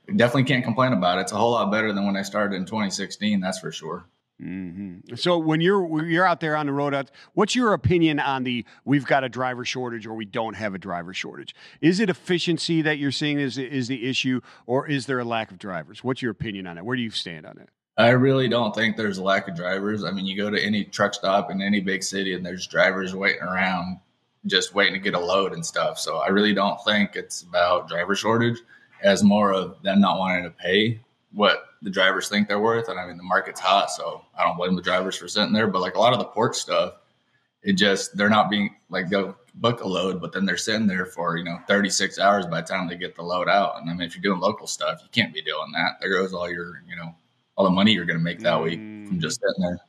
[0.07, 1.21] We definitely can't complain about it.
[1.21, 3.41] It's a whole lot better than when I started in 2016.
[3.41, 4.05] That's for sure.
[4.39, 8.43] hmm So when you're when you're out there on the road, what's your opinion on
[8.43, 11.53] the we've got a driver shortage or we don't have a driver shortage?
[11.81, 15.51] Is it efficiency that you're seeing is is the issue, or is there a lack
[15.51, 16.03] of drivers?
[16.03, 16.85] What's your opinion on it?
[16.85, 17.69] Where do you stand on it?
[17.97, 20.03] I really don't think there's a lack of drivers.
[20.03, 23.15] I mean, you go to any truck stop in any big city and there's drivers
[23.15, 23.99] waiting around
[24.47, 25.99] just waiting to get a load and stuff.
[25.99, 28.57] So I really don't think it's about driver shortage
[29.03, 30.99] as more of them not wanting to pay
[31.31, 32.89] what the drivers think they're worth.
[32.89, 35.67] And I mean, the market's hot, so I don't blame the drivers for sitting there.
[35.67, 36.93] But like a lot of the port stuff,
[37.63, 41.05] it just, they're not being like, they'll book a load, but then they're sitting there
[41.05, 43.79] for, you know, 36 hours by the time they get the load out.
[43.79, 45.99] And I mean, if you're doing local stuff, you can't be doing that.
[45.99, 47.13] There goes all your, you know,
[47.55, 49.79] all the money you're going to make that week from just sitting there.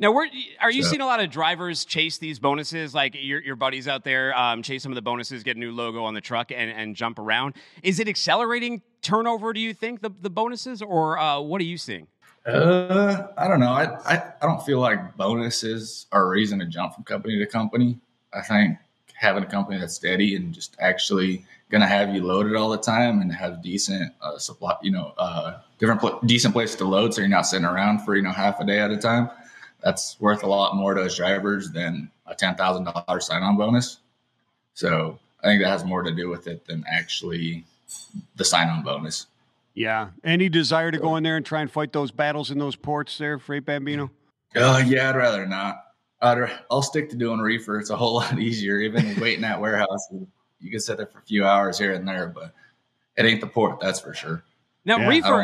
[0.00, 0.28] Now, where
[0.60, 2.94] are you So- seeing a lot of drivers chase these bonuses?
[2.94, 5.72] Like your, your buddies out there um, chase some of the bonuses, get a new
[5.72, 7.54] logo on the truck, and, and jump around.
[7.82, 9.52] Is it accelerating turnover?
[9.52, 12.06] Do you think the, the bonuses, or uh, what are you seeing?
[12.46, 13.72] Uh, I don't know.
[13.72, 17.46] I, I, I don't feel like bonuses are a reason to jump from company to
[17.46, 17.98] company.
[18.32, 18.78] I think
[19.14, 22.78] having a company that's steady and just actually going to have you loaded all the
[22.78, 27.12] time and have decent uh, supply, you know, uh, different pl- decent places to load,
[27.12, 29.28] so you're not sitting around for you know half a day at a time.
[29.82, 33.56] That's worth a lot more to us drivers than a ten thousand dollar sign on
[33.56, 33.98] bonus.
[34.74, 37.64] So I think that has more to do with it than actually
[38.36, 39.26] the sign on bonus.
[39.74, 40.08] Yeah.
[40.24, 43.16] Any desire to go in there and try and fight those battles in those ports
[43.18, 44.10] there, Freight Bambino?
[44.56, 45.84] Uh, yeah, I'd rather not.
[46.20, 47.78] I'd I'll stick to doing reefer.
[47.78, 48.78] It's a whole lot easier.
[48.80, 50.08] Even waiting at warehouse,
[50.60, 52.52] you can sit there for a few hours here and there, but
[53.16, 54.42] it ain't the port, that's for sure.
[54.84, 55.42] Now, Yeah, I I reefer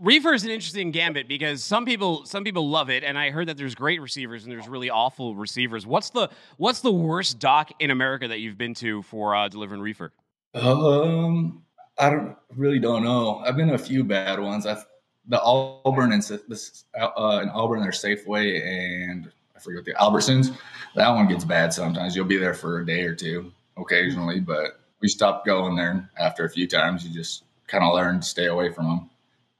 [0.00, 3.48] reefer is an interesting gambit because some people some people love it, and I heard
[3.48, 5.86] that there's great receivers and there's really awful receivers.
[5.86, 9.80] What's the what's the worst dock in America that you've been to for uh, delivering
[9.80, 10.12] reefer?
[10.54, 11.62] Um,
[11.98, 13.42] I don't really don't know.
[13.46, 14.66] I've been to a few bad ones.
[14.66, 14.84] I've
[15.28, 20.56] the Auburn and this uh, in Auburn, there's Safeway and I forget the Albertsons.
[20.94, 22.14] That one gets bad sometimes.
[22.14, 26.44] You'll be there for a day or two occasionally, but we stopped going there after
[26.44, 27.04] a few times.
[27.04, 29.10] You just kind of learn to stay away from them.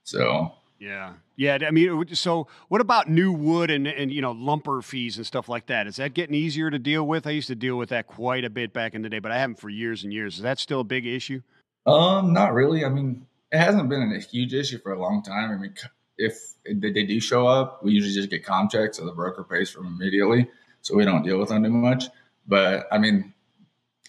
[0.07, 1.59] So Yeah, yeah.
[1.67, 5.49] I mean, so what about new wood and and you know lumper fees and stuff
[5.49, 5.87] like that?
[5.87, 7.27] Is that getting easier to deal with?
[7.27, 9.39] I used to deal with that quite a bit back in the day, but I
[9.39, 10.37] haven't for years and years.
[10.37, 11.43] Is that still a big issue?
[11.87, 12.85] Um, not really.
[12.85, 15.51] I mean, it hasn't been a huge issue for a long time.
[15.51, 15.75] I mean,
[16.19, 19.83] if they do show up, we usually just get Comchecks, so the broker pays for
[19.83, 20.49] them immediately,
[20.83, 22.05] so we don't deal with them too much.
[22.47, 23.35] But I mean,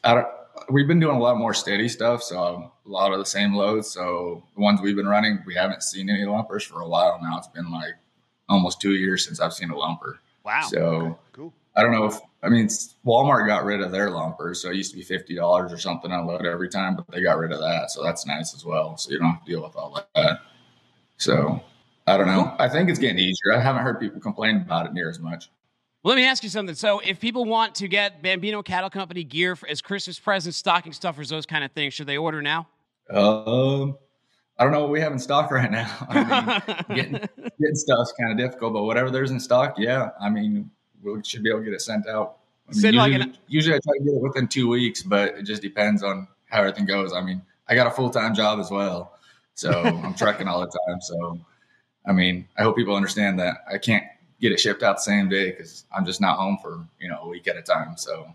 [0.04, 0.28] I don't
[0.70, 3.90] we've been doing a lot more steady stuff, so a lot of the same loads.
[3.90, 7.38] So the ones we've been running, we haven't seen any lumpers for a while now.
[7.38, 7.94] It's been like
[8.50, 10.18] almost two years since I've seen a lumper.
[10.44, 10.68] Wow.
[10.70, 11.16] So okay.
[11.34, 11.54] cool.
[11.76, 12.68] I don't know if I mean
[13.06, 16.12] Walmart got rid of their lumpers, so it used to be fifty dollars or something
[16.12, 18.98] on load every time, but they got rid of that, so that's nice as well.
[18.98, 20.40] So you don't have to deal with all that.
[21.18, 21.62] So
[22.08, 22.56] I don't know.
[22.58, 23.54] I think it's getting easier.
[23.54, 25.50] I haven't heard people complain about it near as much.
[26.04, 26.76] Well, let me ask you something.
[26.76, 30.94] So, if people want to get Bambino Cattle Company gear for, as Christmas presents, stocking
[30.94, 32.68] stuffers, those kind of things, should they order now?
[33.10, 33.98] Um,
[34.60, 35.90] I don't know what we have in stock right now.
[36.10, 37.12] I mean, getting
[37.60, 40.10] getting stuff's kind of difficult, but whatever there's in stock, yeah.
[40.20, 40.70] I mean,
[41.04, 42.38] we should be able to get it sent out.
[42.68, 45.36] I mean, usually, like an- usually, I try to get it within two weeks, but
[45.38, 47.14] it just depends on how everything goes.
[47.14, 49.18] I mean, I got a full time job as well,
[49.54, 49.72] so
[50.04, 51.02] I'm trucking all the time.
[51.02, 51.40] So,
[52.06, 54.04] I mean, I hope people understand that I can't
[54.42, 57.20] get it shipped out the same day because I'm just not home for you know
[57.22, 57.96] a week at a time.
[57.96, 58.34] So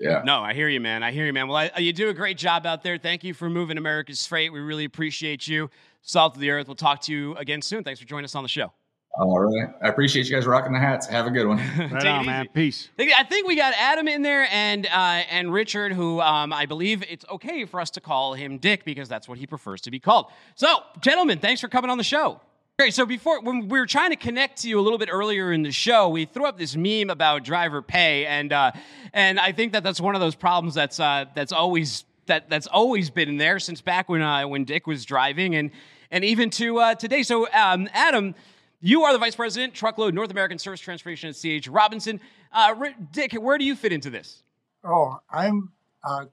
[0.00, 0.22] yeah.
[0.24, 1.02] No, I hear you, man.
[1.02, 1.46] I hear you, man.
[1.48, 2.98] Well, I, you do a great job out there.
[2.98, 4.52] Thank you for moving America's freight.
[4.52, 5.70] We really appreciate you.
[6.02, 6.66] Salt of the earth.
[6.66, 7.84] We'll talk to you again soon.
[7.84, 8.72] Thanks for joining us on the show.
[9.18, 9.68] All right.
[9.82, 11.06] I appreciate you guys rocking the hats.
[11.08, 11.58] Have a good one.
[11.92, 12.48] right on, man.
[12.54, 12.88] Peace.
[12.98, 17.04] I think we got Adam in there and uh, and Richard, who um, I believe
[17.08, 19.98] it's okay for us to call him Dick because that's what he prefers to be
[19.98, 20.26] called.
[20.54, 22.40] So, gentlemen, thanks for coming on the show.
[22.80, 22.94] Great.
[22.94, 25.62] So before, when we were trying to connect to you a little bit earlier in
[25.62, 28.72] the show, we threw up this meme about driver pay, and uh,
[29.12, 32.66] and I think that that's one of those problems that's uh, that's always that that's
[32.66, 35.72] always been there since back when uh, when Dick was driving, and
[36.10, 37.22] and even to uh, today.
[37.22, 38.34] So um, Adam,
[38.80, 41.68] you are the vice president, truckload North American Surface Transportation at C.H.
[41.68, 42.18] Robinson.
[42.50, 42.74] Uh,
[43.12, 44.42] Dick, where do you fit into this?
[44.84, 45.70] Oh, I'm
[46.02, 46.24] uh,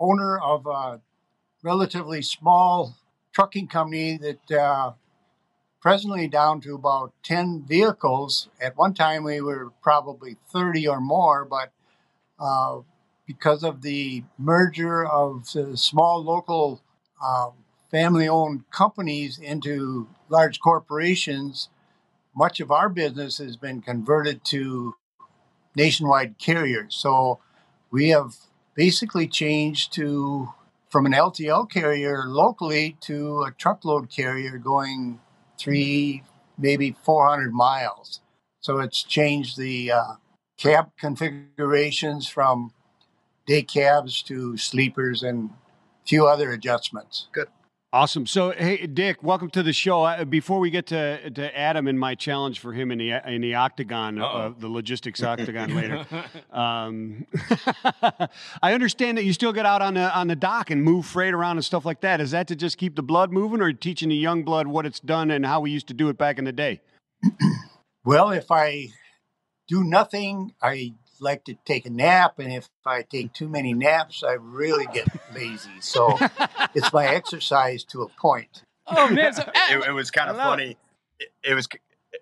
[0.00, 1.02] owner of a
[1.62, 2.96] relatively small
[3.34, 4.96] trucking company that
[5.80, 8.48] presently down to about 10 vehicles.
[8.60, 11.72] At one time, we were probably 30 or more, but
[12.38, 12.80] uh,
[13.26, 16.80] because of the merger of the small local
[17.22, 17.50] uh,
[17.90, 21.68] family owned companies into large corporations,
[22.34, 24.94] much of our business has been converted to
[25.74, 26.94] nationwide carriers.
[26.94, 27.40] So
[27.90, 28.36] we have
[28.74, 30.52] basically changed to
[30.88, 35.20] from an LTL carrier locally to a truckload carrier going
[35.58, 36.22] three,
[36.56, 38.20] maybe 400 miles.
[38.60, 40.14] So it's changed the uh,
[40.56, 42.72] cab configurations from
[43.46, 47.28] day cabs to sleepers and a few other adjustments.
[47.32, 47.48] Good.
[47.90, 48.26] Awesome.
[48.26, 50.02] So, hey, Dick, welcome to the show.
[50.02, 53.40] Uh, before we get to, to Adam and my challenge for him in the in
[53.40, 56.04] the octagon, uh, the logistics octagon later,
[56.52, 57.26] um,
[58.62, 61.32] I understand that you still get out on the on the dock and move freight
[61.32, 62.20] around and stuff like that.
[62.20, 65.00] Is that to just keep the blood moving, or teaching the young blood what it's
[65.00, 66.82] done and how we used to do it back in the day?
[68.04, 68.88] well, if I
[69.66, 74.22] do nothing, I like to take a nap, and if I take too many naps,
[74.22, 75.80] I really get lazy.
[75.80, 76.16] So
[76.74, 78.64] it's my exercise to a point.
[78.86, 80.76] Oh man, so, it, it, was kind of funny.
[81.18, 81.68] It, it, was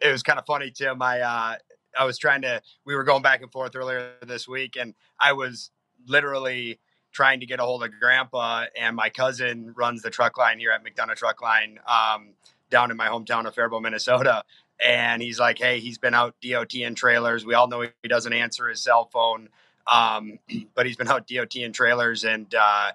[0.03, 1.01] it was kind of funny, Tim.
[1.01, 1.57] I uh,
[1.99, 2.61] I was trying to.
[2.85, 5.71] We were going back and forth earlier this week, and I was
[6.07, 6.79] literally
[7.13, 10.71] trying to get a hold of Grandpa, and my cousin runs the truck line here
[10.71, 12.35] at McDonough Truck Line um,
[12.69, 14.45] down in my hometown of Faribault, Minnesota
[14.85, 17.45] and he's like, "Hey, he's been out DOT in trailers.
[17.45, 19.49] We all know he doesn't answer his cell phone,
[19.87, 20.39] um,
[20.75, 22.93] but he's been out DOT in trailers and uh,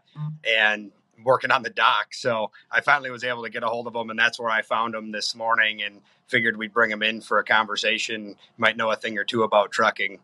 [0.48, 0.92] and
[1.24, 2.14] working on the dock.
[2.14, 4.62] So I finally was able to get a hold of him, and that's where I
[4.62, 8.36] found him this morning, and figured we'd bring him in for a conversation.
[8.58, 10.20] Might know a thing or two about trucking.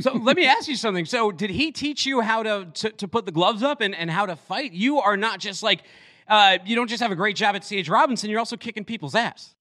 [0.00, 1.04] So let me ask you something.
[1.04, 4.10] So did he teach you how to to, to put the gloves up and, and
[4.10, 4.72] how to fight?
[4.72, 5.82] You are not just like
[6.28, 8.30] uh, you don't just have a great job at CH Robinson.
[8.30, 9.55] You're also kicking people's ass.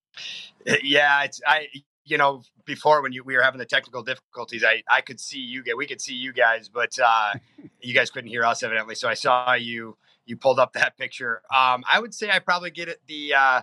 [0.83, 1.67] Yeah, it's I.
[2.07, 5.39] You know, before when you, we were having the technical difficulties, I I could see
[5.39, 5.75] you guys.
[5.75, 7.33] We could see you guys, but uh,
[7.81, 8.95] you guys couldn't hear us evidently.
[8.95, 9.97] So I saw you.
[10.25, 11.41] You pulled up that picture.
[11.55, 13.61] Um, I would say I probably get it the uh,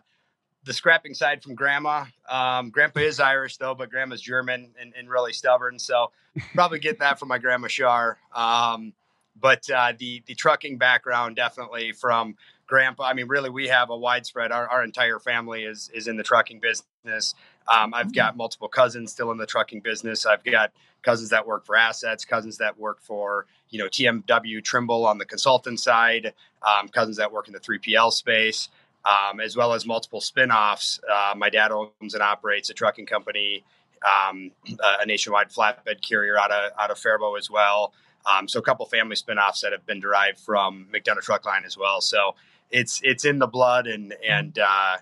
[0.65, 2.05] the scrapping side from grandma.
[2.29, 5.79] Um, grandpa is Irish though, but grandma's German and, and really stubborn.
[5.79, 6.13] So
[6.55, 8.19] probably get that from my grandma Shar.
[8.35, 8.93] Um,
[9.41, 12.37] but uh, the the trucking background definitely from
[12.73, 13.05] grandpa.
[13.05, 14.51] I mean, really, we have a widespread.
[14.51, 17.35] Our, our entire family is is in the trucking business.
[17.69, 20.25] Um, I've got multiple cousins still in the trucking business.
[20.25, 25.05] I've got cousins that work for assets, cousins that work for you know TMW Trimble
[25.07, 26.33] on the consultant side,
[26.63, 28.69] um, cousins that work in the 3PL space.
[29.05, 31.01] um, as well as multiple spinoffs.
[31.11, 33.65] Uh, my dad owns and operates a trucking company,
[34.07, 34.51] um,
[35.01, 37.93] a nationwide flatbed carrier out of out of Faribault as well.
[38.25, 41.77] Um, so a couple family spinoffs that have been derived from McDonough Truck Line as
[41.77, 42.01] well.
[42.01, 42.35] So
[42.73, 44.97] it's it's in the blood, and and uh,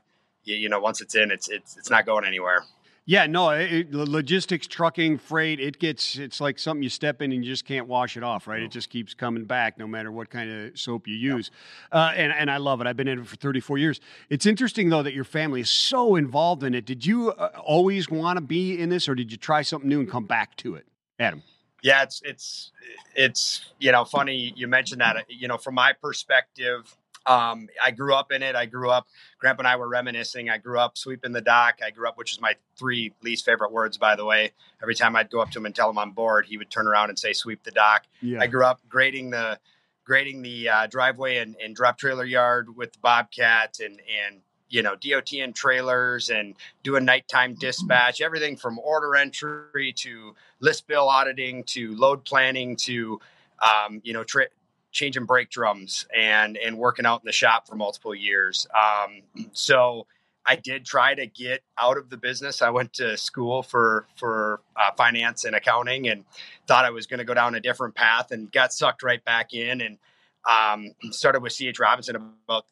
[0.44, 2.64] you, you know once it's in, it's it's it's not going anywhere.
[3.06, 7.44] Yeah, no, it, logistics, trucking, freight, it gets, it's like something you step in and
[7.44, 8.62] you just can't wash it off, right?
[8.62, 11.50] It just keeps coming back no matter what kind of soap you use.
[11.90, 12.86] Uh, and, and I love it.
[12.86, 14.00] I've been in it for 34 years.
[14.28, 16.84] It's interesting, though, that your family is so involved in it.
[16.86, 19.98] Did you uh, always want to be in this or did you try something new
[19.98, 20.86] and come back to it?
[21.18, 21.42] Adam.
[21.82, 22.70] Yeah, it's, it's,
[23.16, 28.14] it's, you know, funny you mentioned that, you know, from my perspective, um, I grew
[28.14, 28.56] up in it.
[28.56, 29.06] I grew up,
[29.38, 30.48] Grandpa and I were reminiscing.
[30.48, 31.80] I grew up sweeping the dock.
[31.84, 34.52] I grew up, which is my three least favorite words, by the way.
[34.82, 36.86] Every time I'd go up to him and tell him I'm bored, he would turn
[36.86, 38.04] around and say, sweep the dock.
[38.22, 38.40] Yeah.
[38.40, 39.58] I grew up grading the,
[40.04, 44.82] grading the uh, driveway and, and, drop trailer yard with the Bobcat and, and, you
[44.82, 51.08] know, DOT and trailers and doing nighttime dispatch, everything from order entry to list bill
[51.08, 53.20] auditing to load planning to,
[53.60, 54.48] um, you know, tra-
[54.92, 58.66] changing brake drums and and working out in the shop for multiple years.
[58.74, 59.22] Um,
[59.52, 60.06] so
[60.46, 62.62] I did try to get out of the business.
[62.62, 66.24] I went to school for for uh, finance and accounting, and
[66.66, 69.52] thought I was going to go down a different path, and got sucked right back
[69.52, 69.98] in, and
[70.48, 72.64] um, started with CH Robinson about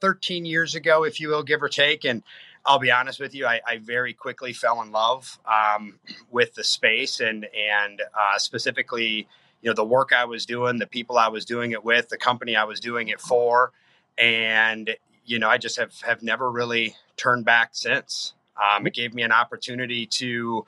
[0.00, 2.22] 13 years ago, if you will, give or take, and.
[2.66, 3.44] I'll be honest with you.
[3.44, 5.98] I, I very quickly fell in love um,
[6.30, 9.28] with the space and and uh, specifically
[9.64, 12.18] you know the work I was doing, the people I was doing it with, the
[12.18, 13.72] company I was doing it for,
[14.18, 18.34] and you know I just have have never really turned back since.
[18.62, 20.66] Um, it gave me an opportunity to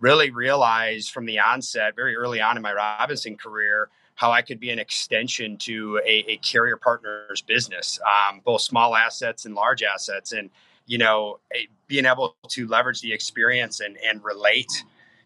[0.00, 4.58] really realize from the onset, very early on in my Robinson career, how I could
[4.58, 9.82] be an extension to a, a carrier partner's business, um, both small assets and large
[9.82, 10.48] assets, and
[10.86, 11.40] you know
[11.88, 14.82] being able to leverage the experience and and relate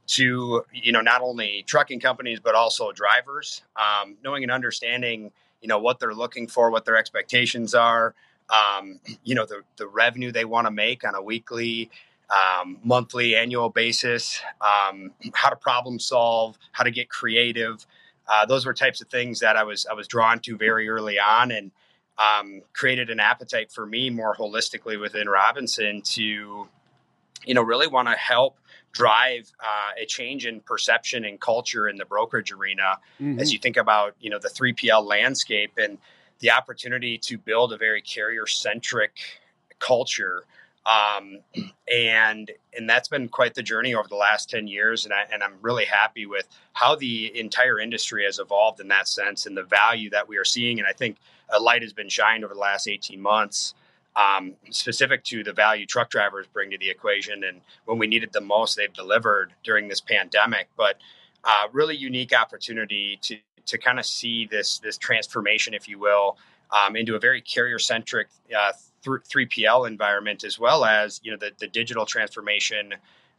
[0.08, 5.68] to you know not only trucking companies but also drivers um, knowing and understanding you
[5.68, 8.14] know what they're looking for what their expectations are
[8.50, 11.90] um, you know the, the revenue they want to make on a weekly
[12.30, 17.86] um, monthly annual basis um, how to problem solve how to get creative
[18.28, 21.18] uh, those were types of things that i was i was drawn to very early
[21.18, 21.70] on and
[22.18, 26.66] um, created an appetite for me more holistically within robinson to
[27.44, 28.58] you know really want to help
[28.92, 33.38] drive uh, a change in perception and culture in the brokerage arena mm-hmm.
[33.38, 35.98] as you think about you know the 3pl landscape and
[36.40, 39.12] the opportunity to build a very carrier centric
[39.78, 40.44] culture
[40.86, 41.40] um,
[41.92, 45.42] and and that's been quite the journey over the last 10 years and, I, and
[45.42, 49.64] i'm really happy with how the entire industry has evolved in that sense and the
[49.64, 51.18] value that we are seeing and i think
[51.50, 53.74] a light has been shined over the last 18 months
[54.18, 57.44] um, specific to the value truck drivers bring to the equation.
[57.44, 60.68] And when we needed the most, they've delivered during this pandemic.
[60.76, 60.96] But
[61.44, 66.36] uh, really unique opportunity to to kind of see this this transformation, if you will,
[66.70, 71.36] um, into a very carrier centric uh, three PL environment, as well as you know
[71.36, 72.94] the the digital transformation.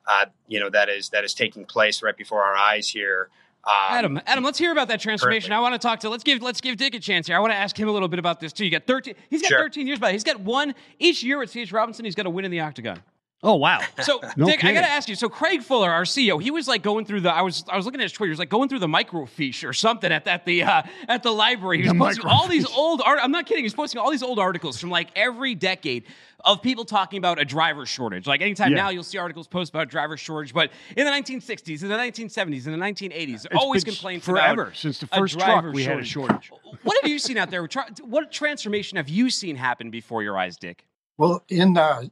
[0.07, 3.29] Uh, you know that is that is taking place right before our eyes here.
[3.65, 5.51] Um, Adam, Adam, let's hear about that transformation.
[5.51, 6.09] I want to talk to.
[6.09, 7.35] Let's give let's give Dick a chance here.
[7.35, 8.63] I want to ask him a little bit about this too.
[8.63, 9.15] You got thirteen.
[9.29, 9.59] He's got sure.
[9.59, 12.05] thirteen years, but he's got one each year at CH Robinson.
[12.05, 13.01] He's got a win in the octagon.
[13.41, 13.79] Oh wow!
[14.03, 14.77] So no Dick, kidding.
[14.77, 15.15] I got to ask you.
[15.15, 17.33] So Craig Fuller, our CEO, he was like going through the.
[17.33, 18.29] I was I was looking at his Twitter.
[18.29, 21.31] He was like going through the microfiche or something at, at the uh, at the
[21.31, 21.77] library.
[21.77, 23.19] He was the posting all these old art.
[23.21, 23.63] I'm not kidding.
[23.63, 26.05] He's posting all these old articles from like every decade
[26.45, 28.27] of people talking about a driver shortage.
[28.27, 28.77] Like anytime yeah.
[28.77, 30.53] now, you'll see articles post about driver shortage.
[30.53, 34.75] But in the 1960s, in the 1970s, in the 1980s, there always complaints forever about
[34.75, 35.85] since the first truck we shortage.
[35.85, 36.51] had a shortage.
[36.83, 37.67] what have you seen out there?
[38.03, 40.85] What transformation have you seen happen before your eyes, Dick?
[41.17, 42.09] Well, in the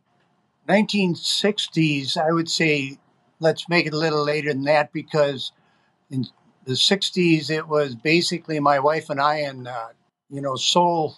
[0.67, 2.97] 1960s, I would say
[3.39, 5.51] let's make it a little later than that because
[6.09, 6.25] in
[6.65, 9.89] the 60s it was basically my wife and I and uh,
[10.29, 11.15] you know sole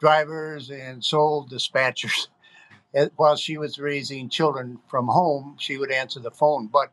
[0.00, 2.28] drivers and sole dispatchers.
[3.16, 6.68] While she was raising children from home, she would answer the phone.
[6.68, 6.92] But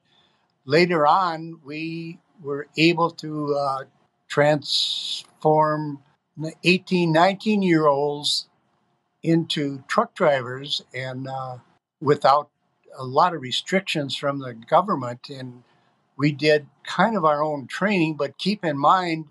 [0.66, 3.84] later on, we were able to uh,
[4.28, 6.00] transform
[6.64, 8.48] 18, 19 year olds
[9.24, 11.58] into truck drivers and uh,
[12.02, 12.50] without
[12.98, 15.30] a lot of restrictions from the government.
[15.30, 15.64] And
[16.18, 19.26] we did kind of our own training, but keep in mind,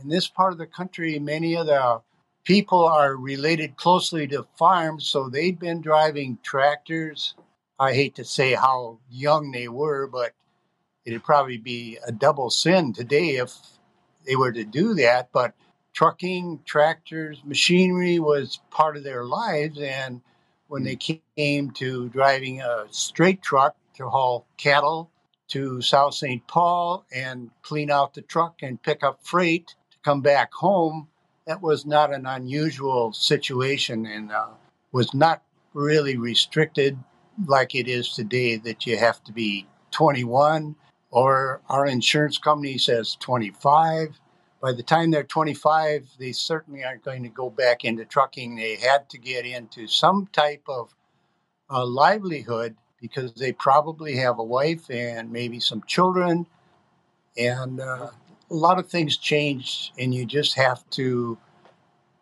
[0.00, 2.00] in this part of the country, many of the
[2.44, 7.34] people are related closely to farms, so they'd been driving tractors.
[7.78, 10.32] I hate to say how young they were, but
[11.04, 13.54] it'd probably be a double sin today if
[14.26, 15.30] they were to do that.
[15.32, 15.54] But
[15.92, 19.78] trucking, tractors, machinery was part of their lives.
[19.80, 20.20] And
[20.68, 25.10] when they came to driving a straight truck to haul cattle
[25.48, 26.46] to South St.
[26.46, 31.08] Paul and clean out the truck and pick up freight to come back home,
[31.46, 34.48] that was not an unusual situation and uh,
[34.92, 35.42] was not
[35.74, 36.98] really restricted
[37.46, 40.74] like it is today that you have to be 21
[41.10, 44.18] or our insurance company says 25
[44.62, 48.54] by the time they're 25, they certainly aren't going to go back into trucking.
[48.54, 50.94] They had to get into some type of
[51.68, 56.46] uh, livelihood because they probably have a wife and maybe some children.
[57.36, 58.10] And uh,
[58.52, 61.38] a lot of things changed, and you just have to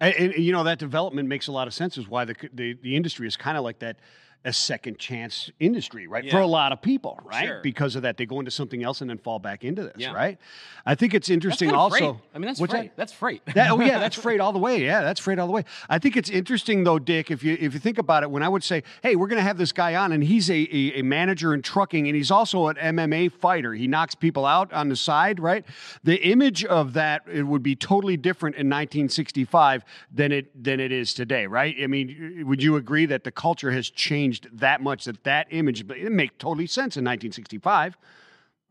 [0.00, 2.76] And, and, you know, that development makes a lot of sense, is why the, the,
[2.82, 3.96] the industry is kind of like that
[4.44, 6.24] a second chance industry, right?
[6.24, 6.32] Yeah.
[6.32, 7.46] For a lot of people, right?
[7.46, 7.60] Sure.
[7.62, 10.12] Because of that, they go into something else and then fall back into this, yeah.
[10.12, 10.38] right?
[10.84, 11.96] I think it's interesting also.
[11.96, 12.14] Freight.
[12.34, 12.70] I mean, that's freight.
[12.70, 12.96] That?
[12.96, 13.42] That's freight.
[13.54, 14.84] That, oh yeah, that's freight all the way.
[14.84, 15.64] Yeah, that's freight all the way.
[15.88, 17.30] I think it's interesting though, Dick.
[17.30, 19.44] If you if you think about it, when I would say, "Hey, we're going to
[19.44, 22.68] have this guy on, and he's a, a, a manager in trucking, and he's also
[22.68, 23.72] an MMA fighter.
[23.72, 25.64] He knocks people out on the side, right?"
[26.02, 30.92] The image of that it would be totally different in 1965 than it than it
[30.92, 31.74] is today, right?
[31.82, 35.80] I mean, would you agree that the culture has changed that much that that image
[35.80, 37.96] it make totally sense in 1965,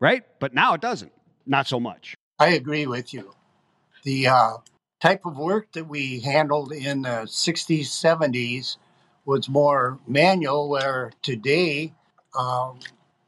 [0.00, 0.22] right?
[0.38, 1.12] But now it doesn't.
[1.46, 2.14] Not so much.
[2.38, 3.34] I agree with you.
[4.02, 4.52] The uh,
[5.00, 8.78] type of work that we handled in the 60s, 70s
[9.24, 11.92] was more manual, where today,
[12.38, 12.78] um,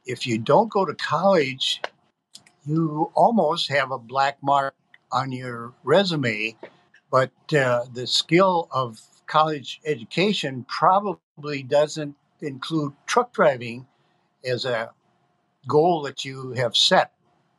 [0.05, 1.81] if you don't go to college,
[2.65, 4.75] you almost have a black mark
[5.11, 6.55] on your resume.
[7.09, 13.87] But uh, the skill of college education probably doesn't include truck driving
[14.45, 14.91] as a
[15.67, 17.11] goal that you have set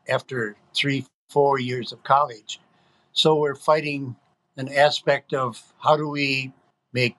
[0.08, 2.60] after three, four years of college.
[3.12, 4.16] So we're fighting
[4.56, 6.52] an aspect of how do we
[6.92, 7.16] make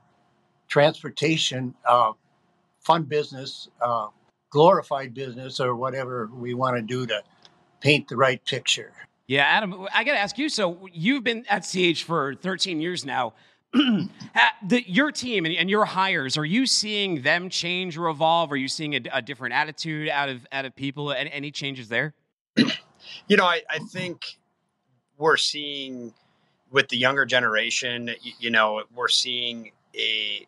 [0.67, 2.13] transportation uh,
[2.81, 4.07] fun business, uh,
[4.49, 7.21] glorified business, or whatever we want to do to
[7.81, 8.91] paint the right picture.
[9.27, 10.49] Yeah, Adam, I got to ask you.
[10.49, 13.33] So you've been at CH for 13 years now.
[13.73, 18.51] the, your team and, and, your hires, are you seeing them change or evolve?
[18.51, 21.11] Are you seeing a, a different attitude out of out of people?
[21.11, 22.13] Any, any changes there?
[23.27, 24.37] You know, I, I, think
[25.17, 26.13] we're seeing
[26.71, 28.09] with the younger generation.
[28.21, 30.45] You, you know, we're seeing a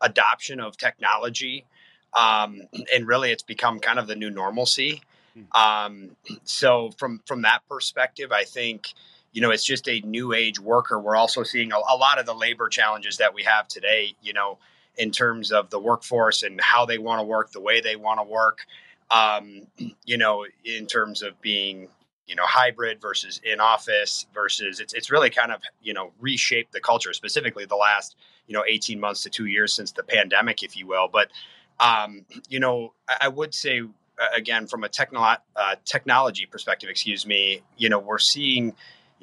[0.00, 1.64] adoption of technology,
[2.12, 2.62] um,
[2.94, 5.02] and really, it's become kind of the new normalcy.
[5.34, 5.60] Hmm.
[5.60, 8.94] Um, so, from from that perspective, I think
[9.34, 10.98] you know, it's just a new age worker.
[10.98, 14.32] We're also seeing a, a, lot of the labor challenges that we have today, you
[14.32, 14.58] know,
[14.96, 18.20] in terms of the workforce and how they want to work, the way they want
[18.20, 18.60] to work,
[19.10, 19.62] um,
[20.04, 21.88] you know, in terms of being,
[22.28, 26.72] you know, hybrid versus in office versus it's, it's really kind of, you know, reshaped
[26.72, 28.14] the culture, specifically the last,
[28.46, 31.08] you know, 18 months to two years since the pandemic, if you will.
[31.12, 31.32] But,
[31.80, 33.82] um, you know, I, I would say,
[34.36, 38.74] again, from a technolo- uh, technology perspective, excuse me, you know, we're seeing,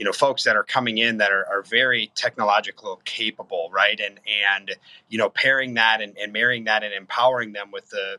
[0.01, 3.99] you know folks that are coming in that are, are very technological capable right?
[3.99, 4.71] And and
[5.09, 8.17] you know pairing that and, and marrying that and empowering them with the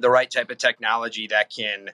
[0.00, 1.90] the right type of technology that can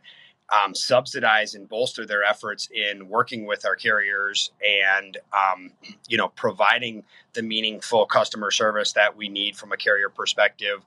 [0.48, 5.72] um, subsidize and bolster their efforts in working with our carriers and um,
[6.08, 7.04] you know providing
[7.34, 10.82] the meaningful customer service that we need from a carrier perspective.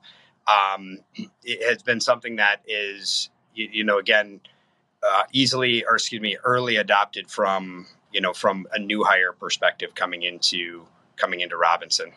[0.48, 0.98] Um,
[1.44, 4.40] it has been something that is you, you know again
[5.08, 9.94] uh, easily or excuse me early adopted from you know, from a new hire perspective
[9.94, 12.12] coming into coming into Robinson.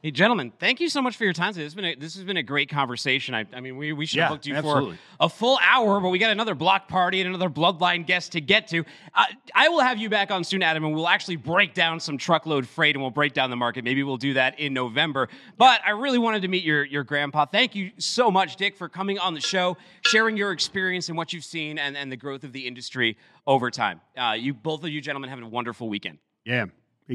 [0.00, 1.64] Hey, gentlemen, thank you so much for your time today.
[1.64, 3.34] This has been a, this has been a great conversation.
[3.34, 4.94] I, I mean, we, we should have booked you absolutely.
[4.94, 8.40] for a full hour, but we got another block party and another bloodline guest to
[8.40, 8.84] get to.
[9.12, 9.24] Uh,
[9.56, 12.64] I will have you back on soon, Adam, and we'll actually break down some truckload
[12.64, 13.82] freight and we'll break down the market.
[13.82, 15.28] Maybe we'll do that in November.
[15.56, 17.46] But I really wanted to meet your, your grandpa.
[17.46, 21.32] Thank you so much, Dick, for coming on the show, sharing your experience and what
[21.32, 23.16] you've seen and, and the growth of the industry
[23.48, 24.00] over time.
[24.16, 26.18] Uh, you both of you gentlemen have a wonderful weekend.
[26.44, 26.66] Yeah.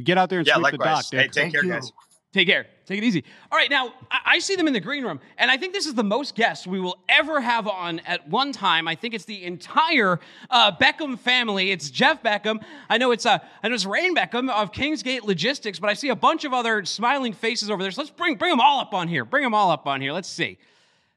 [0.03, 1.09] Get out there and yeah, sweep likewise.
[1.09, 1.23] the dock.
[1.23, 1.71] Hey, take Thank care, you.
[1.71, 1.93] guys.
[2.33, 2.65] Take care.
[2.87, 3.23] Take it easy.
[3.51, 5.93] All right, now I see them in the green room, and I think this is
[5.93, 8.87] the most guests we will ever have on at one time.
[8.87, 10.19] I think it's the entire
[10.49, 11.69] uh, Beckham family.
[11.69, 12.63] It's Jeff Beckham.
[12.89, 16.09] I know it's uh, I know it's Ryan Beckham of Kingsgate Logistics, but I see
[16.09, 17.91] a bunch of other smiling faces over there.
[17.91, 19.25] So let's bring bring them all up on here.
[19.25, 20.11] Bring them all up on here.
[20.11, 20.57] Let's see.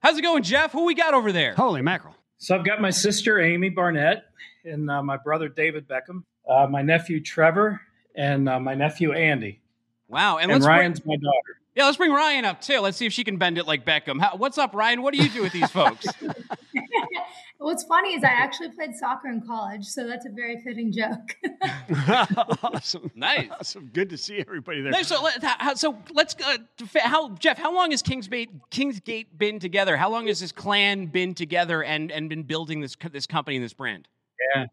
[0.00, 0.72] How's it going, Jeff?
[0.72, 1.54] Who we got over there?
[1.54, 2.14] Holy mackerel!
[2.36, 4.24] So I've got my sister Amy Barnett
[4.66, 7.80] and uh, my brother David Beckham, uh, my nephew Trevor,
[8.14, 9.62] and uh, my nephew Andy.
[10.08, 11.60] Wow, and, let's Ryan's bring, my daughter.
[11.74, 12.80] Yeah, let's bring Ryan up too.
[12.80, 14.20] Let's see if she can bend it like Beckham.
[14.20, 15.02] How, what's up, Ryan?
[15.02, 16.06] What do you do with these folks?
[17.58, 21.36] What's funny is I actually played soccer in college, so that's a very fitting joke.
[22.62, 23.90] awesome, nice, awesome.
[23.92, 24.92] Good to see everybody there.
[24.92, 25.08] Nice.
[25.08, 26.58] So, let, how, so let's uh,
[27.00, 27.58] how Jeff.
[27.58, 29.96] How long has Kingsgate Kingsgate been together?
[29.96, 33.64] How long has this clan been together and and been building this this company and
[33.64, 34.06] this brand?
[34.54, 34.66] Yeah.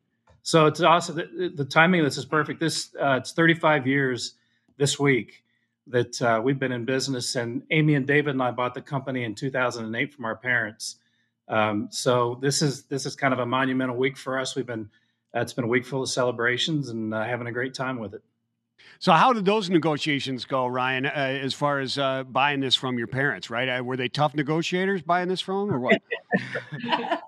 [0.43, 1.15] So it's awesome.
[1.15, 2.59] The, the timing of this is perfect.
[2.59, 4.36] This uh, it's 35 years
[4.78, 5.43] this week
[5.88, 9.24] that uh, we've been in business, and Amy and David and I bought the company
[9.24, 10.97] in 2008 from our parents.
[11.47, 14.55] Um, so this is this is kind of a monumental week for us.
[14.55, 14.89] We've been
[15.36, 18.13] uh, it's been a week full of celebrations and uh, having a great time with
[18.13, 18.24] it.
[18.99, 21.05] So how did those negotiations go, Ryan?
[21.05, 23.67] Uh, as far as uh, buying this from your parents, right?
[23.67, 26.01] Uh, were they tough negotiators buying this from, or what?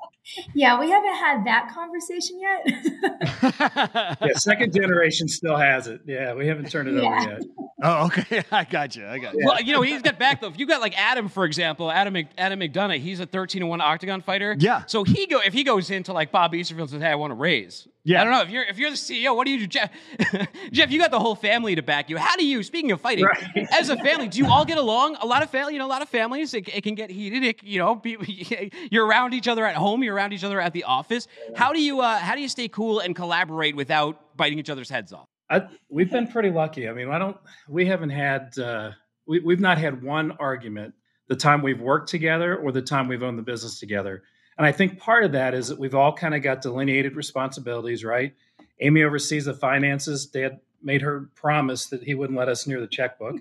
[0.53, 4.17] yeah, we haven't had that conversation yet.
[4.21, 6.01] yeah, second generation still has it.
[6.05, 7.09] Yeah, we haven't turned it yeah.
[7.09, 7.41] over yet.
[7.83, 8.43] Oh, okay.
[8.51, 9.05] I got you.
[9.05, 9.45] I got you.
[9.45, 10.47] Well, you know, he's got back though.
[10.47, 13.81] If you got like Adam, for example, Adam Adam McDonough, he's a 13 and 1
[13.81, 14.55] octagon fighter.
[14.57, 14.83] Yeah.
[14.87, 17.35] So he go if he goes into like Bob Easterfield says, Hey, I want to
[17.35, 17.87] raise.
[18.05, 18.21] Yeah.
[18.21, 18.41] I don't know.
[18.41, 19.91] If you're if you're the CEO, what do you do, Jeff?
[20.71, 22.17] Jeff, you got the whole family to back you.
[22.17, 23.67] How do you, speaking of fighting, right.
[23.73, 25.17] as a family, do you all get along?
[25.21, 27.43] A lot of family, you know, a lot of families, it, it can get heated.
[27.43, 30.73] It, you know, be, you're around each other at home, you're around each other at
[30.73, 31.27] the office.
[31.55, 34.89] How do you uh, how do you stay cool and collaborate without biting each other's
[34.89, 35.27] heads off?
[35.49, 36.89] I, we've been pretty lucky.
[36.89, 37.37] I mean, I don't.
[37.67, 38.57] We haven't had.
[38.57, 38.91] Uh,
[39.27, 40.93] we, we've not had one argument
[41.27, 44.23] the time we've worked together or the time we've owned the business together.
[44.57, 48.03] And I think part of that is that we've all kind of got delineated responsibilities,
[48.05, 48.33] right?
[48.79, 50.25] Amy oversees the finances.
[50.27, 53.37] Dad made her promise that he wouldn't let us near the checkbook,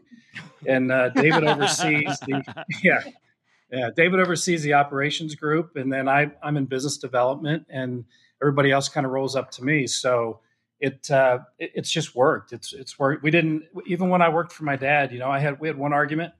[0.66, 3.02] and uh, David oversees the yeah,
[3.70, 3.90] yeah.
[3.94, 8.04] David oversees the operations group, and then I I'm in business development, and
[8.42, 9.86] everybody else kind of rolls up to me.
[9.86, 10.40] So
[10.80, 12.52] it, uh, it, it's just worked.
[12.52, 13.22] It's it's worked.
[13.22, 15.12] We didn't even when I worked for my dad.
[15.12, 16.32] You know, I had we had one argument.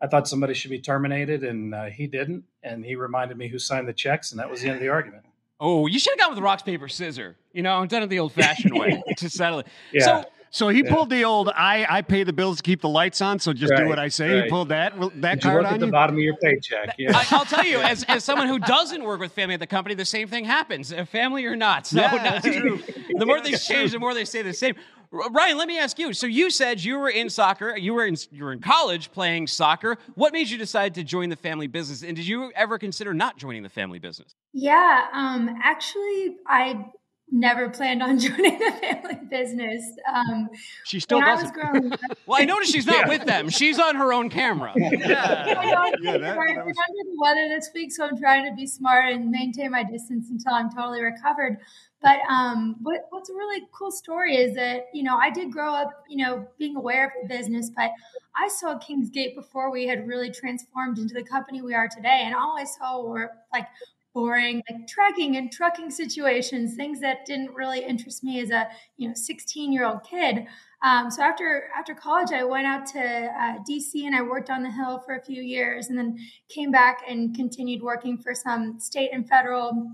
[0.00, 2.44] I thought somebody should be terminated, and uh, he didn't.
[2.62, 4.88] And he reminded me who signed the checks, and that was the end of the
[4.88, 5.24] argument.
[5.60, 7.36] Oh, you should have gone with rocks paper scissor.
[7.52, 9.68] You know, done it the old fashioned way to settle it.
[9.92, 10.04] Yeah.
[10.04, 13.20] So so he pulled the old I I pay the bills to keep the lights
[13.20, 14.32] on, so just right, do what I say.
[14.32, 14.44] Right.
[14.44, 15.92] He pulled that that Did card you work on at the you?
[15.92, 16.94] bottom of your paycheck.
[16.98, 17.12] Yeah.
[17.30, 19.94] I, will tell you, as, as someone who doesn't work with family at the company,
[19.94, 21.86] the same thing happens, family or not.
[21.86, 22.10] So Yeah,
[22.42, 22.80] not- true.
[23.18, 24.74] the more things change, the more they stay the same.
[25.10, 26.14] Ryan, let me ask you.
[26.14, 29.46] So you said you were in soccer, you were in you were in college playing
[29.46, 29.98] soccer.
[30.14, 32.02] What made you decide to join the family business?
[32.02, 34.34] And did you ever consider not joining the family business?
[34.54, 36.86] yeah, um, actually, I
[37.32, 39.82] never planned on joining the family business.
[40.12, 40.48] Um,
[40.84, 41.92] She still when I was doesn't.
[41.94, 43.48] up, Well, I noticed she's not with them.
[43.48, 44.72] She's on her own camera.
[44.76, 48.44] I know, Yeah, that- I've that was- under the weather this week, so I'm trying
[48.48, 51.58] to be smart and maintain my distance until I'm totally recovered.
[52.02, 55.72] But um, what, what's a really cool story is that you know I did grow
[55.72, 57.90] up, you know, being aware of the business, but
[58.34, 62.34] I saw Kingsgate before we had really transformed into the company we are today, and
[62.34, 63.68] all I saw were like
[64.14, 69.08] boring like trekking and trucking situations things that didn't really interest me as a you
[69.08, 70.46] know 16 year old kid.
[70.82, 74.62] Um, so after after college i went out to uh, dc and i worked on
[74.62, 78.78] the hill for a few years and then came back and continued working for some
[78.80, 79.92] state and federal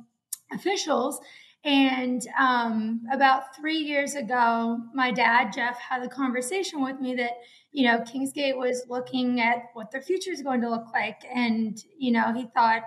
[0.53, 1.21] officials.
[1.65, 7.33] And um, about three years ago my dad jeff had a conversation with me that
[7.73, 11.21] you know kingsgate was looking at what their future is going to look like.
[11.33, 12.83] And you know he thought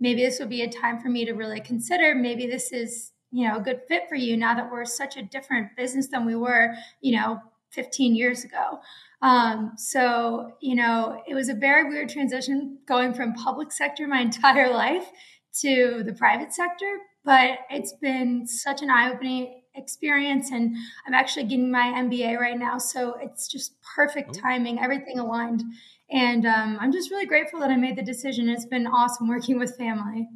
[0.00, 3.46] maybe this would be a time for me to really consider maybe this is you
[3.46, 6.34] know a good fit for you now that we're such a different business than we
[6.34, 7.40] were you know
[7.70, 8.80] 15 years ago.
[9.20, 14.20] Um, so you know it was a very weird transition going from public sector my
[14.30, 15.10] entire life
[15.60, 20.74] to the private sector but it's been such an eye-opening experience and
[21.06, 25.62] i'm actually getting my mba right now so it's just perfect timing everything aligned
[26.10, 28.48] and um, I'm just really grateful that I made the decision.
[28.48, 30.28] It's been awesome working with family.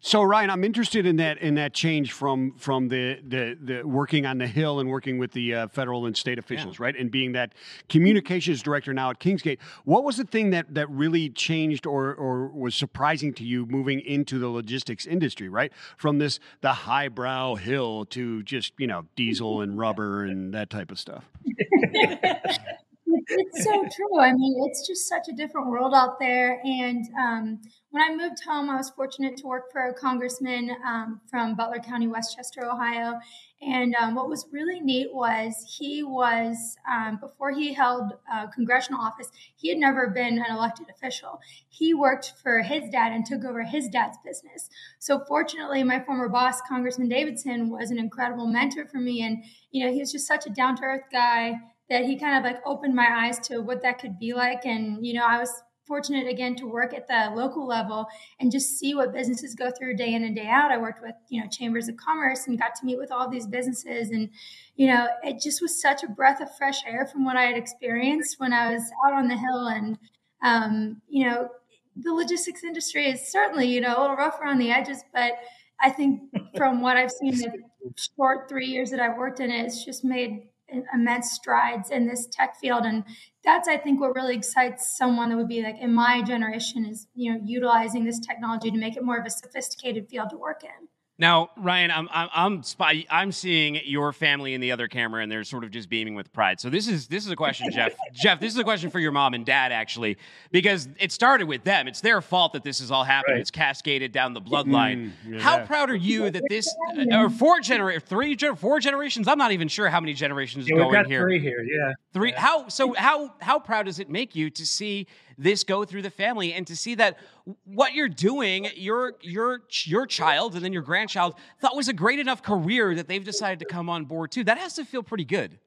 [0.00, 4.26] So Ryan, I'm interested in that in that change from from the the, the working
[4.26, 6.94] on the hill and working with the uh, federal and state officials, right?
[6.96, 7.54] And being that
[7.88, 9.58] communications director now at Kingsgate.
[9.84, 14.00] What was the thing that that really changed or or was surprising to you moving
[14.00, 15.72] into the logistics industry, right?
[15.96, 20.90] From this the highbrow hill to just, you know, diesel and rubber and that type
[20.90, 21.24] of stuff.
[23.28, 24.20] it's so true.
[24.20, 26.60] I mean, it's just such a different world out there.
[26.64, 31.20] And um, when I moved home, I was fortunate to work for a congressman um,
[31.30, 33.14] from Butler County, Westchester, Ohio.
[33.60, 38.12] And um, what was really neat was he was, um, before he held
[38.54, 41.40] congressional office, he had never been an elected official.
[41.68, 44.68] He worked for his dad and took over his dad's business.
[45.00, 49.22] So, fortunately, my former boss, Congressman Davidson, was an incredible mentor for me.
[49.22, 49.42] And,
[49.72, 51.54] you know, he was just such a down to earth guy
[51.90, 54.64] that he kind of like opened my eyes to what that could be like.
[54.64, 55.50] And, you know, I was
[55.86, 58.06] fortunate again to work at the local level
[58.38, 60.70] and just see what businesses go through day in and day out.
[60.70, 63.46] I worked with, you know, chambers of commerce and got to meet with all these
[63.46, 64.10] businesses.
[64.10, 64.28] And,
[64.76, 67.56] you know, it just was such a breath of fresh air from what I had
[67.56, 69.66] experienced when I was out on the hill.
[69.68, 69.98] And,
[70.42, 71.48] um, you know,
[71.96, 75.32] the logistics industry is certainly, you know, a little rough around the edges, but
[75.80, 76.20] I think
[76.56, 77.52] from what I've seen the
[78.16, 80.48] short three years that I've worked in it, it's just made
[80.92, 82.84] immense strides in this tech field.
[82.84, 83.04] And
[83.44, 87.06] that's i think what really excites someone that would be like in my generation is
[87.14, 90.62] you know utilizing this technology to make it more of a sophisticated field to work
[90.64, 90.88] in
[91.20, 95.30] now, Ryan, I'm I'm I'm, spy, I'm seeing your family in the other camera, and
[95.30, 96.60] they're sort of just beaming with pride.
[96.60, 97.92] So this is this is a question, Jeff.
[98.12, 100.16] Jeff, this is a question for your mom and dad, actually,
[100.52, 101.88] because it started with them.
[101.88, 103.34] It's their fault that this has all happened.
[103.34, 103.40] Right.
[103.40, 105.10] It's cascaded down the bloodline.
[105.26, 105.40] Mm, yeah.
[105.40, 109.26] How proud are you that this, uh, or four gener, three, four generations?
[109.26, 111.22] I'm not even sure how many generations yeah, going here.
[111.22, 111.94] Three here, yeah.
[112.12, 112.30] Three.
[112.30, 112.40] Yeah.
[112.40, 112.94] How so?
[112.94, 115.08] How how proud does it make you to see
[115.38, 117.16] this go through the family and to see that
[117.64, 122.18] what you're doing, your your your child and then your grandchild thought was a great
[122.18, 124.44] enough career that they've decided to come on board too.
[124.44, 125.58] That has to feel pretty good.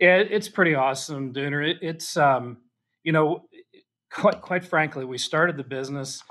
[0.00, 1.70] Yeah, it's pretty awesome, Dooner.
[1.70, 2.58] It, it's um,
[3.04, 3.44] you know,
[4.10, 6.22] quite quite frankly, we started the business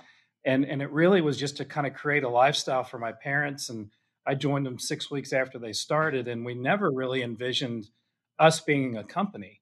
[0.46, 3.70] and and it really was just to kind of create a lifestyle for my parents
[3.70, 3.90] and
[4.28, 7.90] I joined them 6 weeks after they started and we never really envisioned
[8.38, 9.59] us being a company.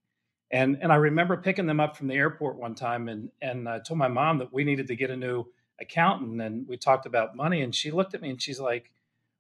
[0.51, 3.79] And and I remember picking them up from the airport one time and and I
[3.79, 5.45] told my mom that we needed to get a new
[5.79, 8.91] accountant and we talked about money and she looked at me and she's like,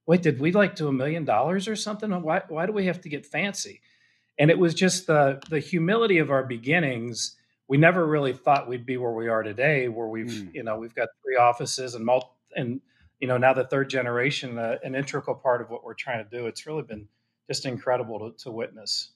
[0.05, 2.11] "Wait, did we like do a million dollars or something?
[2.21, 3.81] Why why do we have to get fancy?"
[4.37, 7.37] And it was just the the humility of our beginnings.
[7.69, 10.53] We never really thought we'd be where we are today, where we've mm.
[10.53, 12.81] you know we've got three offices and multi, and
[13.21, 16.29] you know now the third generation, uh, an integral part of what we're trying to
[16.29, 16.47] do.
[16.47, 17.07] It's really been
[17.47, 19.11] just incredible to, to witness.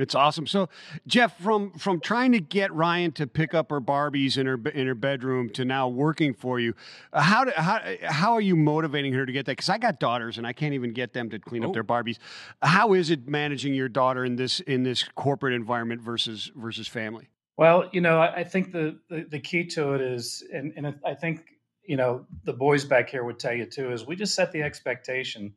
[0.00, 0.46] It's awesome.
[0.46, 0.68] So,
[1.06, 4.86] Jeff, from from trying to get Ryan to pick up her Barbies in her in
[4.86, 6.74] her bedroom to now working for you,
[7.12, 9.52] uh, how do, how how are you motivating her to get that?
[9.52, 11.68] Because I got daughters and I can't even get them to clean oh.
[11.68, 12.18] up their Barbies.
[12.62, 17.28] How is it managing your daughter in this in this corporate environment versus versus family?
[17.56, 21.14] Well, you know, I think the the, the key to it is, and and I
[21.14, 21.42] think
[21.84, 24.62] you know the boys back here would tell you too, is we just set the
[24.62, 25.52] expectation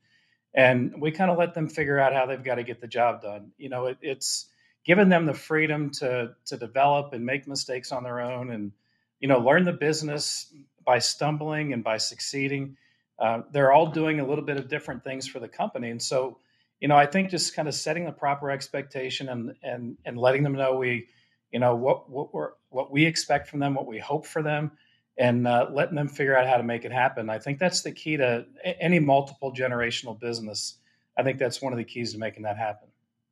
[0.54, 3.22] and we kind of let them figure out how they've got to get the job
[3.22, 3.52] done.
[3.58, 4.48] You know, it, it's
[4.86, 8.72] giving them the freedom to to develop and make mistakes on their own, and
[9.20, 10.54] you know, learn the business
[10.86, 12.78] by stumbling and by succeeding.
[13.20, 16.38] Uh, they're all doing a little bit of different things for the company, and so
[16.84, 20.44] you know, I think just kind of setting the proper expectation and and and letting
[20.44, 21.08] them know we,
[21.50, 24.72] you know, what what we're what we expect from them, what we hope for them,
[25.18, 27.30] and uh, letting them figure out how to make it happen.
[27.30, 28.46] I think that's the key to
[28.80, 30.78] any multiple generational business.
[31.18, 32.90] I think that's one of the keys to making that happen.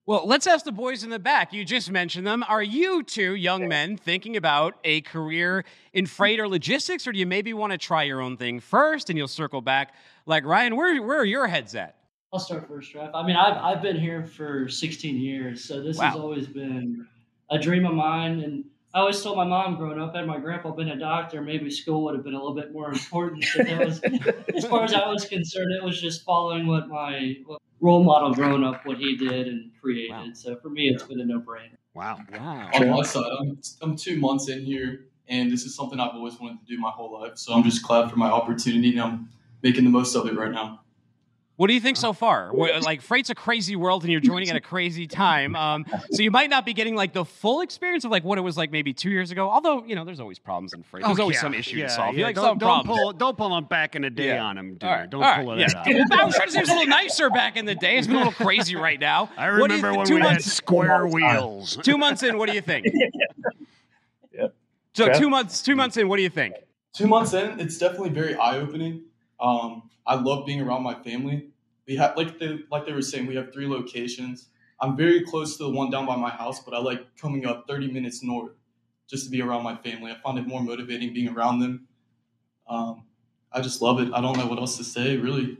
[0.07, 1.53] Well, let's ask the boys in the back.
[1.53, 2.43] You just mentioned them.
[2.47, 5.63] Are you two young men thinking about a career
[5.93, 9.09] in freight or logistics, or do you maybe want to try your own thing first
[9.09, 9.93] and you'll circle back?
[10.25, 11.97] Like Ryan, where where are your heads at?
[12.33, 13.11] I'll start first, Jeff.
[13.13, 16.05] I mean, I've I've been here for 16 years, so this wow.
[16.05, 17.07] has always been
[17.51, 20.71] a dream of mine, and I always told my mom growing up, had my grandpa
[20.71, 23.45] been a doctor, maybe school would have been a little bit more important.
[23.55, 24.01] But that was,
[24.55, 28.33] as far as I was concerned, it was just following what my what role model
[28.33, 30.11] growing up, what he did and created.
[30.11, 30.27] Wow.
[30.33, 31.77] So for me, it's been a no brainer.
[31.93, 32.19] Wow.
[32.33, 32.69] Wow.
[32.73, 36.39] On my side, I'm, I'm two months in here, and this is something I've always
[36.39, 37.37] wanted to do my whole life.
[37.37, 39.29] So I'm just glad for my opportunity, and I'm
[39.63, 40.81] making the most of it right now.
[41.61, 42.51] What do you think so far?
[42.55, 45.55] Like freight's a crazy world, and you're joining at a crazy time.
[45.55, 48.41] Um, so you might not be getting like the full experience of like what it
[48.41, 49.47] was like maybe two years ago.
[49.47, 51.05] Although you know, there's always problems in freight.
[51.05, 52.17] There's oh, always yeah, some issue yeah, to solve.
[52.17, 52.25] Yeah.
[52.25, 54.71] Like don't, don't pull don't pull on back in the day on him.
[54.73, 54.89] Dude.
[54.89, 55.07] Right.
[55.07, 55.67] Don't pull it yeah.
[55.77, 55.87] out.
[55.87, 57.99] I was trying to say a little nicer back in the day.
[57.99, 59.29] It's been a little crazy right now.
[59.37, 61.77] I remember when we months, had square wheels.
[61.83, 62.87] Two months in, what do you think?
[64.33, 64.47] yeah.
[64.93, 66.55] So two months two months in, what do you think?
[66.95, 69.03] Two months in, it's definitely very eye opening.
[69.39, 71.50] Um, I love being around my family
[71.87, 75.57] we have like they like they were saying we have three locations i'm very close
[75.57, 78.51] to the one down by my house but i like coming up 30 minutes north
[79.09, 81.87] just to be around my family i find it more motivating being around them
[82.67, 83.03] um,
[83.51, 85.57] i just love it i don't know what else to say really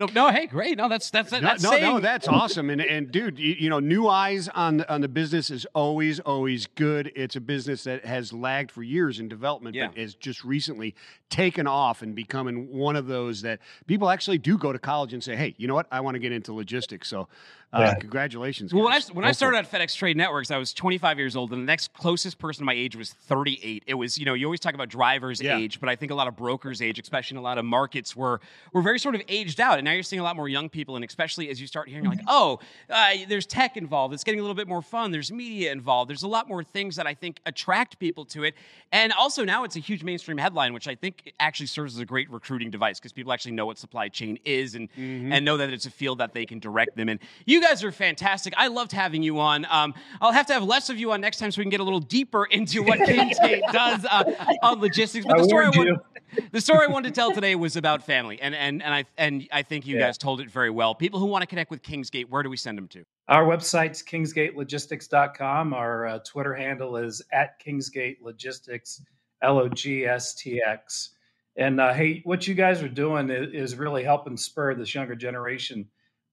[0.00, 0.78] No, no, hey, great.
[0.78, 2.70] No, that's that's No, that's no, saying, no, that's awesome.
[2.70, 6.20] And and dude, you, you know, new eyes on the, on the business is always
[6.20, 7.12] always good.
[7.14, 10.02] It's a business that has lagged for years in development, but Yeah.
[10.02, 10.94] is just recently
[11.30, 15.22] taken off and becoming one of those that people actually do go to college and
[15.22, 17.08] say, hey, you know what, I want to get into logistics.
[17.08, 17.28] So,
[17.72, 17.94] uh, Yeah.
[17.94, 18.74] congratulations.
[18.74, 21.52] Well, when I when I started at FedEx Trade Networks, I was 25 years old,
[21.52, 23.84] and the next closest person my age was 38.
[23.86, 25.56] It was, you know, you always talk about drivers' Yeah.
[25.56, 28.16] age, but I think a lot of brokers' age, especially in a lot of markets,
[28.16, 28.40] were
[28.72, 29.78] were very sort of aged out.
[29.78, 32.06] And now you're seeing a lot more young people, and especially as you start hearing
[32.06, 32.58] like, oh,
[32.88, 34.14] uh, there's tech involved.
[34.14, 35.12] It's getting a little bit more fun.
[35.12, 36.10] There's media involved.
[36.10, 38.54] There's a lot more things that I think attract people to it.
[38.90, 42.04] And also now it's a huge mainstream headline, which I think actually serves as a
[42.04, 45.32] great recruiting device because people actually know what supply chain is and Mm-hmm.
[45.32, 47.20] and know that it's a field that they can direct them in.
[47.46, 48.52] You guys are fantastic.
[48.56, 49.66] I loved having you on.
[49.70, 51.80] Um, I'll have to have less of you on next time so we can get
[51.80, 55.24] a little deeper into what Kingsgate does uh, on logistics.
[55.26, 58.02] But the story, I warned want, the story I wanted to tell today was about
[58.04, 60.06] family, and and and I and I think you Yeah.
[60.06, 60.94] guys told it very well.
[60.94, 63.04] People who want to connect with Kingsgate, where do we send them to?
[63.28, 65.72] Our website's kingsgatelogistics.com.
[65.74, 69.00] Our uh, Twitter handle is at kingsgatelogistics,
[69.42, 71.10] L O G S T X.
[71.56, 75.14] And uh, hey, what you guys are doing is, is really helping spur this younger
[75.14, 75.88] generation.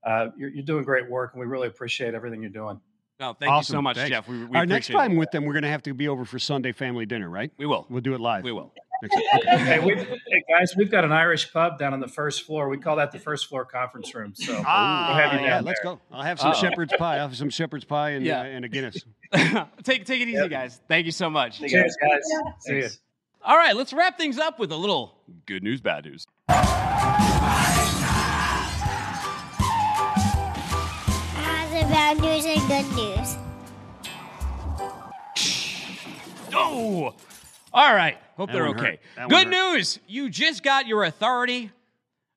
[0.06, 2.80] Uh, you're, you're doing great work, and we really appreciate everything you're doing.
[3.20, 3.74] No, thank Awesome.
[3.74, 4.12] you so much, Thanks.
[4.12, 4.28] Jeff.
[4.28, 5.08] We, we Our next appreciate it.
[5.10, 7.52] time with them, we're going to have to be over for Sunday family dinner, right?
[7.58, 7.88] We will.
[7.90, 8.44] We'll do it live.
[8.44, 8.72] We will.
[9.04, 9.26] Excellent.
[9.36, 9.58] Okay.
[9.58, 12.68] Hey, we, hey guys, we've got an Irish pub down on the first floor.
[12.70, 14.34] We call that the first floor conference room.
[14.36, 16.00] So Ah, we'll have you yeah, down let's go.
[16.12, 16.60] I'll have some Uh-oh.
[16.62, 17.16] shepherd's pie.
[17.18, 18.42] I'll have some shepherd's pie and, Yeah.
[18.42, 19.04] uh, and a Guinness.
[19.84, 20.50] take take it easy, Yep.
[20.50, 20.82] guys.
[20.88, 21.60] Thank you so much.
[21.60, 22.22] Cheers, guys.
[22.60, 22.88] See you.
[23.44, 26.26] All right, let's wrap things up with a little good news, bad news.
[30.40, 33.38] How's the bad news and good news?
[36.54, 37.14] Oh,
[37.74, 38.18] all right.
[38.36, 39.00] Hope That they're okay.
[39.30, 40.00] Good news.
[40.08, 41.72] You just got your authority.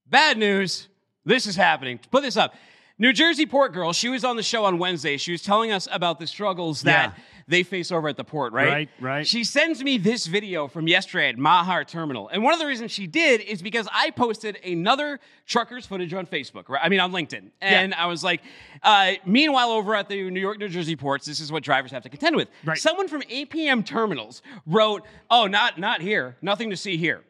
[0.06, 0.88] Bad news.
[1.24, 2.00] This is happening.
[2.10, 2.54] Put this up.
[3.00, 3.92] New Jersey port girl.
[3.94, 5.16] She was on the show on Wednesday.
[5.16, 7.22] She was telling us about the struggles that Yeah.
[7.48, 8.52] they face over at the port.
[8.52, 8.68] Right.
[8.68, 9.26] Right, right.
[9.26, 12.92] She sends me this video from yesterday at Maher Terminal, and one of the reasons
[12.92, 16.68] she did is because I posted another truckers footage on Facebook.
[16.68, 16.82] Right.
[16.84, 18.42] I mean on LinkedIn, and I was like,
[18.82, 22.02] uh, meanwhile over at the New York, New Jersey ports, this is what drivers have
[22.02, 22.48] to contend with.
[22.66, 22.76] Right.
[22.76, 26.36] Someone from APM Terminals wrote, "Oh, not not here.
[26.42, 27.22] Nothing to see here."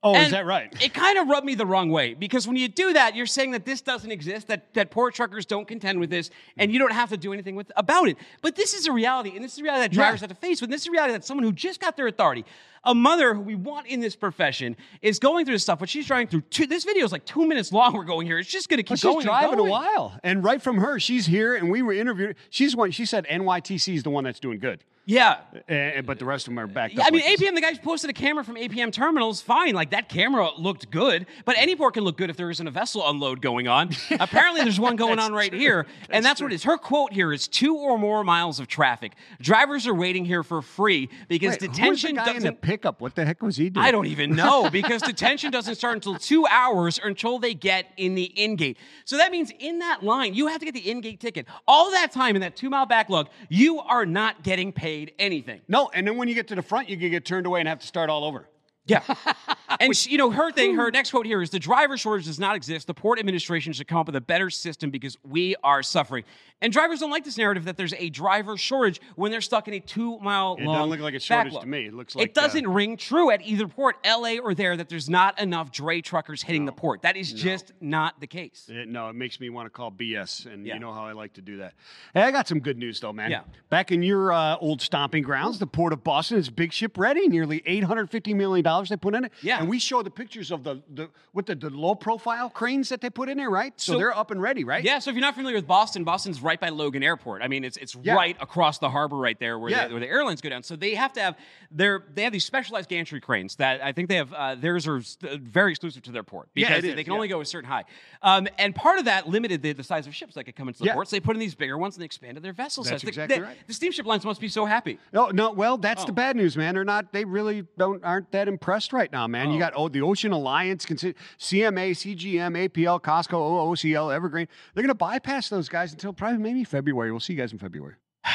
[0.00, 0.72] Oh, is that right?
[0.80, 3.50] It kind of rubbed me the wrong way because when you do that, you're saying
[3.50, 6.74] that this doesn't exist, that that poor truckers don't contend with this, and mm.
[6.74, 8.16] you don't have to do anything with about it.
[8.40, 10.60] But this is a reality, and this is a reality that drivers have to face
[10.60, 10.70] with.
[10.70, 12.44] This is a reality that someone who just got their authority,
[12.84, 15.78] a mother who we want in this profession, is going through this stuff.
[15.78, 16.42] But she's driving through.
[16.42, 17.92] Two, this video is like two minutes long.
[17.94, 18.38] We're going here.
[18.38, 19.16] It's just going to keep But going.
[19.20, 22.36] she's and driving a while, and right from her, she's here, and we were interviewed.
[22.50, 22.90] She's one.
[22.90, 25.38] She said NYTC is the one that's doing good, Yeah.
[25.68, 27.08] uh, but the rest of them are backed Yeah, up.
[27.08, 27.48] I mean, like this.
[27.48, 29.74] APM, the guy who posted a camera from APM terminals, fine.
[29.74, 32.70] Like that camera looked good, but any port can look good if there isn't a
[32.70, 33.90] vessel unload going on.
[34.20, 36.64] Apparently, there's one going on right here, and that's what it is.
[36.64, 39.12] Her quote here is two or more miles of traffic.
[39.40, 42.40] Drivers are waiting here for free because Wait, who was the detention guy in the
[42.40, 42.60] doesn't.
[42.68, 43.00] Pickup?
[43.00, 43.86] What the heck was he doing?
[43.86, 47.86] I don't even know because detention doesn't start until two hours or until they get
[47.96, 48.76] in the in gate.
[49.06, 51.46] So that means in that line, you have to get the in gate ticket.
[51.66, 55.62] All that time in that two mile backlog, you are not getting paid anything.
[55.66, 57.68] No, and then when you get to the front, you can get turned away and
[57.68, 58.46] have to start all over.
[58.88, 59.02] Yeah.
[59.80, 62.40] and she, you know, her thing, her next quote here is the driver shortage does
[62.40, 62.86] not exist.
[62.86, 66.24] The port administration should come up with a better system because we are suffering.
[66.60, 69.74] And drivers don't like this narrative that there's a driver shortage when they're stuck in
[69.74, 70.60] a two mile long.
[70.60, 71.62] It doesn't look like a shortage backlog.
[71.62, 71.86] to me.
[71.86, 75.08] It looks like it doesn't ring true at either port, LA or there, that there's
[75.08, 77.02] not enough dray truckers hitting the port.
[77.02, 78.66] That is just not the case.
[78.68, 80.74] It, no, it makes me want to call BS, and Yeah.
[80.74, 81.74] you know how I like to do that.
[82.14, 83.30] Hey, I got some good news though, man.
[83.30, 83.42] Yeah.
[83.70, 87.28] Back in your uh, old stomping grounds, the port of Boston is big ship ready.
[87.28, 89.32] Nearly eight hundred fifty million dollars they put in it.
[89.42, 89.58] Yeah.
[89.58, 93.00] and we show the pictures of the the with the, the low profile cranes that
[93.00, 93.72] they put in there, right?
[93.80, 94.84] So, So- they're up and ready, right?
[94.84, 97.42] Yeah, so if you're not familiar with Boston, Boston's right by Logan Airport.
[97.42, 98.14] I mean, it's it's Yeah.
[98.14, 99.88] right across the harbor right there where, Yeah.
[99.88, 100.62] the, where the airlines go down.
[100.62, 101.36] So they have to have
[101.72, 104.98] their they have these specialized gantry cranes that I think they have uh, theirs are
[104.98, 107.16] uh, very exclusive to their port because it they, is, they can yeah.
[107.16, 107.84] only go a certain high.
[108.22, 110.80] Um, and part of that limited the, the size of ships that could come into
[110.80, 110.94] the Yeah.
[110.94, 111.08] port.
[111.08, 113.02] So they put in these bigger ones and they expanded their vessel That's size.
[113.02, 113.56] The- exactly right.
[113.66, 114.98] The steamship lines must be so happy.
[115.12, 115.50] No, no.
[115.52, 116.06] Well, that's Oh.
[116.06, 116.74] the bad news, man.
[116.74, 117.12] They're not.
[117.12, 119.50] They really don't aren't that impressed right now, man.
[119.50, 119.58] You Oh.
[119.60, 123.32] got oh, the Ocean Alliance, CMA, CGM, APL, COSCO,
[123.68, 124.46] OOCL, Evergreen.
[124.74, 127.10] They're going to bypass those guys until probably maybe February.
[127.10, 127.94] We'll see you guys in February.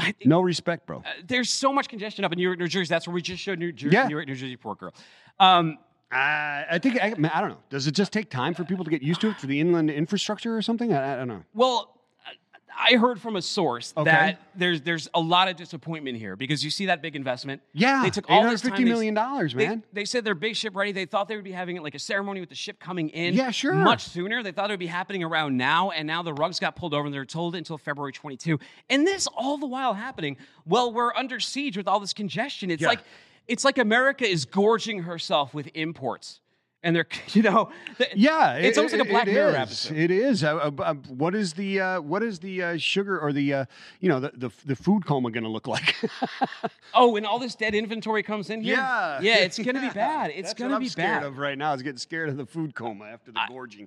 [0.00, 0.98] Think- No respect, bro.
[0.98, 2.88] uh, there's so much congestion up in New York, New Jersey.
[2.88, 4.06] That's where we just showed New Jersey, Yeah.
[4.06, 4.94] New York, New Jersey port girl.
[5.38, 5.78] Um,
[6.12, 7.58] Uh, I think I, I don't know.
[7.70, 9.90] Does it just take time for people to get used to it for the inland
[9.90, 10.92] infrastructure or something?
[10.92, 11.44] I, I don't know.
[11.54, 11.99] Well,
[12.82, 14.10] I heard from a source Okay.
[14.10, 17.60] that there's there's a lot of disappointment here because you see that big investment.
[17.74, 18.72] Yeah, they took all this time.
[18.72, 19.84] $850 They- million dollars, they- man.
[19.92, 20.92] They, said they're big ship ready.
[20.92, 23.34] They thought they would be having it like a ceremony with the ship coming in.
[23.34, 23.74] Yeah, sure.
[23.74, 24.42] Much sooner.
[24.42, 27.04] They thought it would be happening around now, and now the rugs got pulled over,
[27.04, 28.58] and they're told until February 22.
[28.88, 30.36] And this all the while happening.
[30.64, 32.70] Well, we're under siege with all this congestion.
[32.70, 32.88] It's Yeah.
[32.88, 33.00] like
[33.48, 36.40] it's like America is gorging herself with imports.
[36.82, 37.70] And they're, you know,
[38.14, 39.54] Yeah, it's it- almost like a Black Mirror is.
[39.56, 39.96] episode.
[39.98, 40.42] It is.
[40.42, 43.64] Uh, uh, uh, what is the uh, what is the uh, sugar or the uh,
[44.00, 45.96] you know the, the the food coma going to look like?
[46.92, 48.74] Oh, and all this dead inventory comes in here.
[48.74, 49.88] yeah, yeah, it's gonna Yeah.
[49.88, 50.30] be bad.
[50.30, 51.26] It's That's gonna what I'm be scared bad.
[51.28, 51.72] of right now.
[51.72, 53.86] Is getting scared of the food coma after the gorging.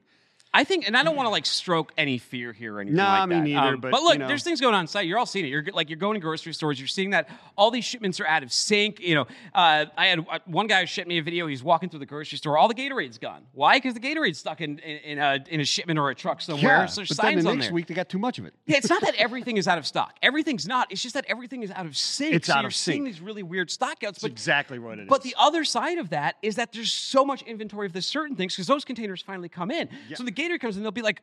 [0.55, 3.21] I think, and I don't want to like stroke any fear here or anything Nah,
[3.25, 3.59] like me that.
[3.59, 4.27] Um, neither, but, look, you know.
[4.27, 5.07] there's things going on site.
[5.07, 5.49] You're all seeing it.
[5.49, 6.79] You're like you're going to grocery stores.
[6.79, 7.27] You're seeing that
[7.57, 8.99] all these shipments are out of sync.
[8.99, 9.21] You know,
[9.55, 11.47] uh, I had uh, one guy who sent me a video.
[11.47, 12.57] He's walking through the grocery store.
[12.57, 13.43] All the Gatorade's gone.
[13.53, 13.77] Why?
[13.77, 16.63] Because the Gatorade's stuck in in, in, a, in a shipment or a truck somewhere.
[16.63, 17.73] Yeah, so there's but then signs the on next there.
[17.73, 18.53] week they got too much of it.
[18.67, 20.15] Yeah, it's not that everything is out of stock.
[20.21, 20.91] Everything's not.
[20.91, 22.35] It's just that everything is out of sync.
[22.35, 23.15] It's so out you're of seeing sync.
[23.15, 23.99] these really weird stockouts.
[24.01, 25.09] That's But exactly what it is.
[25.09, 28.35] but the other side of that is that there's so much inventory of the certain
[28.35, 29.89] things because those containers finally come in.
[30.09, 30.17] Yeah.
[30.17, 31.21] So the Gatorade comes in, they'll be like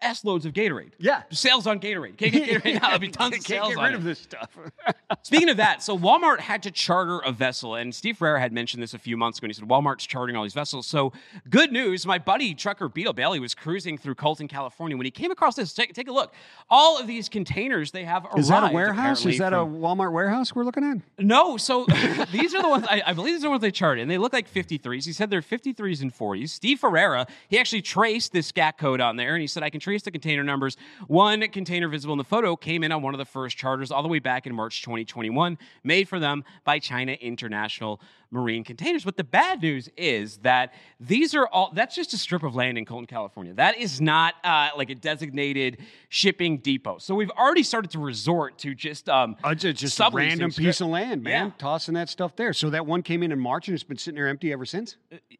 [0.00, 0.92] S loads of Gatorade.
[0.98, 1.22] Yeah.
[1.30, 2.16] Sales on Gatorade.
[2.16, 2.80] Can't get Gatorade now.
[2.80, 4.56] There'll be tons of Can't sales get on rid of this stuff.
[5.22, 8.82] Speaking of that, so Walmart had to charter a vessel, and Steve Ferreira had mentioned
[8.82, 9.46] this a few months ago.
[9.46, 10.86] And he said Walmart's chartering all these vessels.
[10.86, 11.12] So
[11.50, 12.06] good news.
[12.06, 15.72] My buddy trucker Beetle Bailey was cruising through Colton, California, when he came across this.
[15.72, 16.32] Take, take a look.
[16.70, 18.38] All of these containers they have arrived.
[18.38, 19.26] Is that a warehouse?
[19.26, 20.98] Is that from- a Walmart warehouse we're looking at?
[21.24, 21.86] no, so
[22.32, 24.18] these are the ones I, I believe these are the ones they charted, and they
[24.18, 25.04] look like 53s.
[25.04, 26.50] He said they're 53s and 40s.
[26.50, 29.80] Steve Ferreira, he actually traced this SCAC code on there, and he said I can
[29.96, 30.76] the container numbers.
[31.06, 34.02] One container visible in the photo came in on one of the first charters all
[34.02, 39.04] the way back in March 2021, made for them by China International Marine Containers.
[39.04, 42.76] But the bad news is that these are all that's just a strip of land
[42.76, 43.54] in Colton, California.
[43.54, 45.78] That is not uh, like a designated
[46.10, 46.98] shipping depot.
[46.98, 50.80] So we've already started to resort to just um, Uh, ju- just a random piece
[50.82, 51.46] of land, man.
[51.46, 51.52] Yeah.
[51.58, 52.52] Tossing that stuff there.
[52.52, 54.96] So that one came in in March and it's been sitting there empty ever since.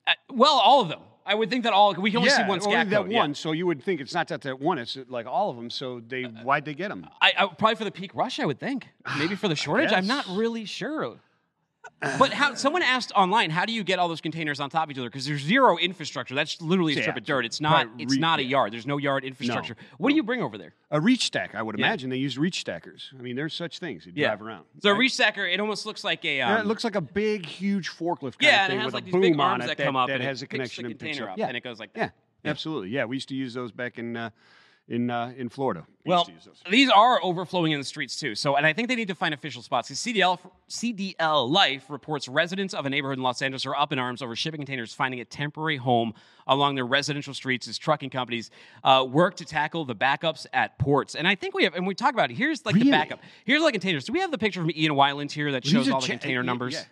[0.06, 1.00] Uh, well, all of them.
[1.28, 3.12] I would think that all we can only see one only that code.
[3.12, 3.18] yeah.
[3.18, 3.34] one.
[3.34, 4.78] So you would think it's not that that one.
[4.78, 5.68] It's like all of them.
[5.68, 7.06] So they uh, why'd they get them?
[7.20, 8.88] I, I probably for the peak rush, I would think.
[9.18, 11.18] Maybe for the shortage, I'm not really sure.
[12.00, 12.54] But how?
[12.54, 15.08] Someone asked online, how do you get all those containers on top of each other?
[15.08, 16.34] Because there's zero infrastructure.
[16.34, 17.44] That's literally a Yeah, strip of dirt.
[17.44, 17.86] It's not.
[17.86, 18.48] probably It's re- not a yeah.
[18.50, 18.72] yard.
[18.72, 19.76] There's no yard infrastructure.
[19.96, 20.74] What do you bring over there?
[20.92, 21.86] A reach stack, I would Yeah.
[21.86, 22.10] imagine.
[22.10, 23.10] They use reach stackers.
[23.18, 24.06] I mean, there's such things.
[24.06, 24.28] You Yeah.
[24.28, 24.64] drive around.
[24.80, 26.40] So a reach stacker, it almost looks like a.
[26.40, 28.82] Um, Yeah, it looks like a big, huge forklift kind yeah, of and thing it
[28.82, 30.22] has with like a these boom big on arms it that come up that and
[30.22, 31.32] has it a picks connection the and picks container up.
[31.32, 31.48] up, Yeah.
[31.48, 32.00] and it goes like that.
[32.00, 32.10] yeah,
[32.44, 32.50] that.
[32.50, 32.90] absolutely.
[32.90, 34.30] Yeah, we used to use those back in uh,
[34.88, 35.86] in uh, in Florida.
[36.06, 36.62] Well, used to use those.
[36.70, 38.34] these are overflowing in the streets too.
[38.34, 39.88] So, and I think they need to find official spots.
[39.88, 43.98] 'Cause CDL CDL Life reports residents of a neighborhood in Los Angeles are up in
[43.98, 46.14] arms over shipping containers finding a temporary home
[46.46, 48.50] along their residential streets as trucking companies
[48.84, 51.14] uh, work to tackle the backups at ports.
[51.14, 52.36] And I think we have, and we talk about it.
[52.38, 53.20] Here's like the backup.
[53.44, 54.04] Here's like containers.
[54.06, 56.42] Do we have the picture from Ian Wyland here that shows all the cha- container
[56.42, 56.72] numbers?
[56.74, 56.84] yeah.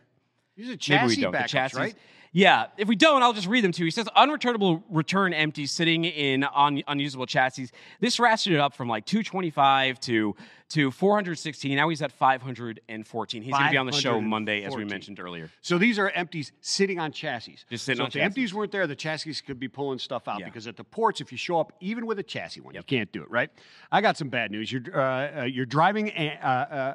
[0.57, 1.33] These are Maybe we don't.
[1.33, 1.95] The backups, chassis, right?
[2.37, 2.67] Yeah.
[2.77, 3.87] If we don't, I'll just read them to you.
[3.87, 7.71] He says unreturnable return empty sitting in un- unusable chassis.
[7.99, 10.37] This ratcheted up from like 225 to
[10.71, 11.77] to 416.
[11.77, 13.43] Now he's at 514.
[13.43, 15.51] He's going to be on the show Monday, as we mentioned earlier.
[15.61, 17.59] So these are empties sitting on chassis.
[17.71, 20.27] Just sitting so on if the empties weren't there, the chassis could be pulling stuff
[20.29, 20.47] out Yeah.
[20.47, 23.11] because at the ports, if you show up even with a chassis one, you can't
[23.13, 23.51] do it, right?
[23.93, 24.73] I got some bad news.
[24.73, 26.49] You're uh, uh, you're driving a, uh,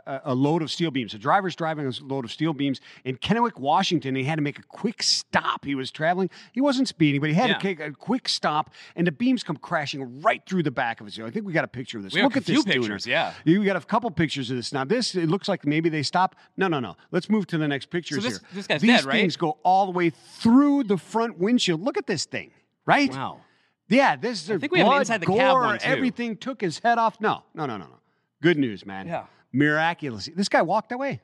[0.06, 1.14] uh, a load of steel beams.
[1.14, 4.16] The driver's driving a load of steel beams in Kennewick, Washington.
[4.16, 5.31] He had to make a quick stop.
[5.64, 6.30] He was traveling.
[6.52, 7.56] He wasn't speeding, but he had Yeah.
[7.58, 11.06] to take a quick stop, and the beams come crashing right through the back of
[11.08, 11.20] his.
[11.20, 12.14] I think we got a picture of this.
[12.14, 13.34] We have Look a at few this pictures, yeah.
[13.46, 14.74] You got a couple pictures of this.
[14.74, 16.36] Now this it looks like maybe they stop.
[16.58, 16.96] No, no, no.
[17.12, 18.48] Let's move to the next pictures this- here.
[18.54, 19.14] this guy's These dead, right?
[19.22, 21.82] things go all the way through the front windshield.
[21.82, 22.52] Look at this thing,
[22.86, 23.12] right?
[23.12, 23.42] Wow.
[23.88, 25.86] Yeah, this is I think we have blood, inside the gore, cab one, too.
[25.86, 27.20] Everything took his head off.
[27.20, 28.00] No, no, no, no, no.
[28.42, 29.06] Good news, man.
[29.08, 29.26] Yeah.
[29.52, 31.20] Miraculously, this guy walked away.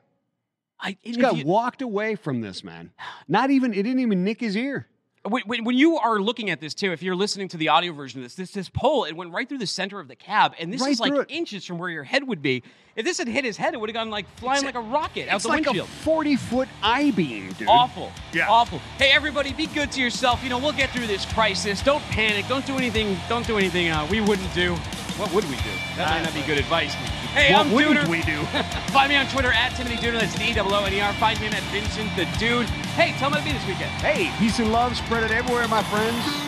[0.80, 2.92] I, This guy you- walked away from this man.
[3.26, 3.72] Not even.
[3.72, 4.86] It didn't even nick his ear.
[5.24, 7.92] when, when, when you are looking at this too, if you're listening to the audio
[7.92, 10.54] version of this, this this pole it went right through the center of the cab,
[10.58, 11.26] and this Right is like it.
[11.28, 12.62] inches from where your head would be.
[12.94, 15.28] If this had hit his head, it would have gone like flying like a rocket
[15.28, 15.88] out It's the like windshield.
[15.88, 17.68] a forty-foot I beam, dude.
[17.68, 18.10] Awful.
[18.32, 18.48] Yeah.
[18.48, 18.78] Awful.
[18.98, 20.42] Hey, everybody, be good to yourself.
[20.42, 21.82] You know, we'll get through this crisis.
[21.82, 22.46] Don't panic.
[22.48, 23.16] Don't do anything.
[23.28, 24.74] Don't do anything uh, we wouldn't do.
[25.18, 25.70] What would we do?
[25.96, 26.94] That might not be good advice.
[27.34, 28.08] Hey, What I'm wouldn't Dooner.
[28.08, 28.42] we do?
[28.92, 30.18] Find me on Twitter at Timothy Dooner.
[30.20, 31.12] That's D O O N E R.
[31.14, 32.66] Find him at Vincent the Dude.
[32.96, 33.90] Hey, tell me to be this weekend.
[34.02, 36.47] Hey, peace and love, spread it everywhere, my friends.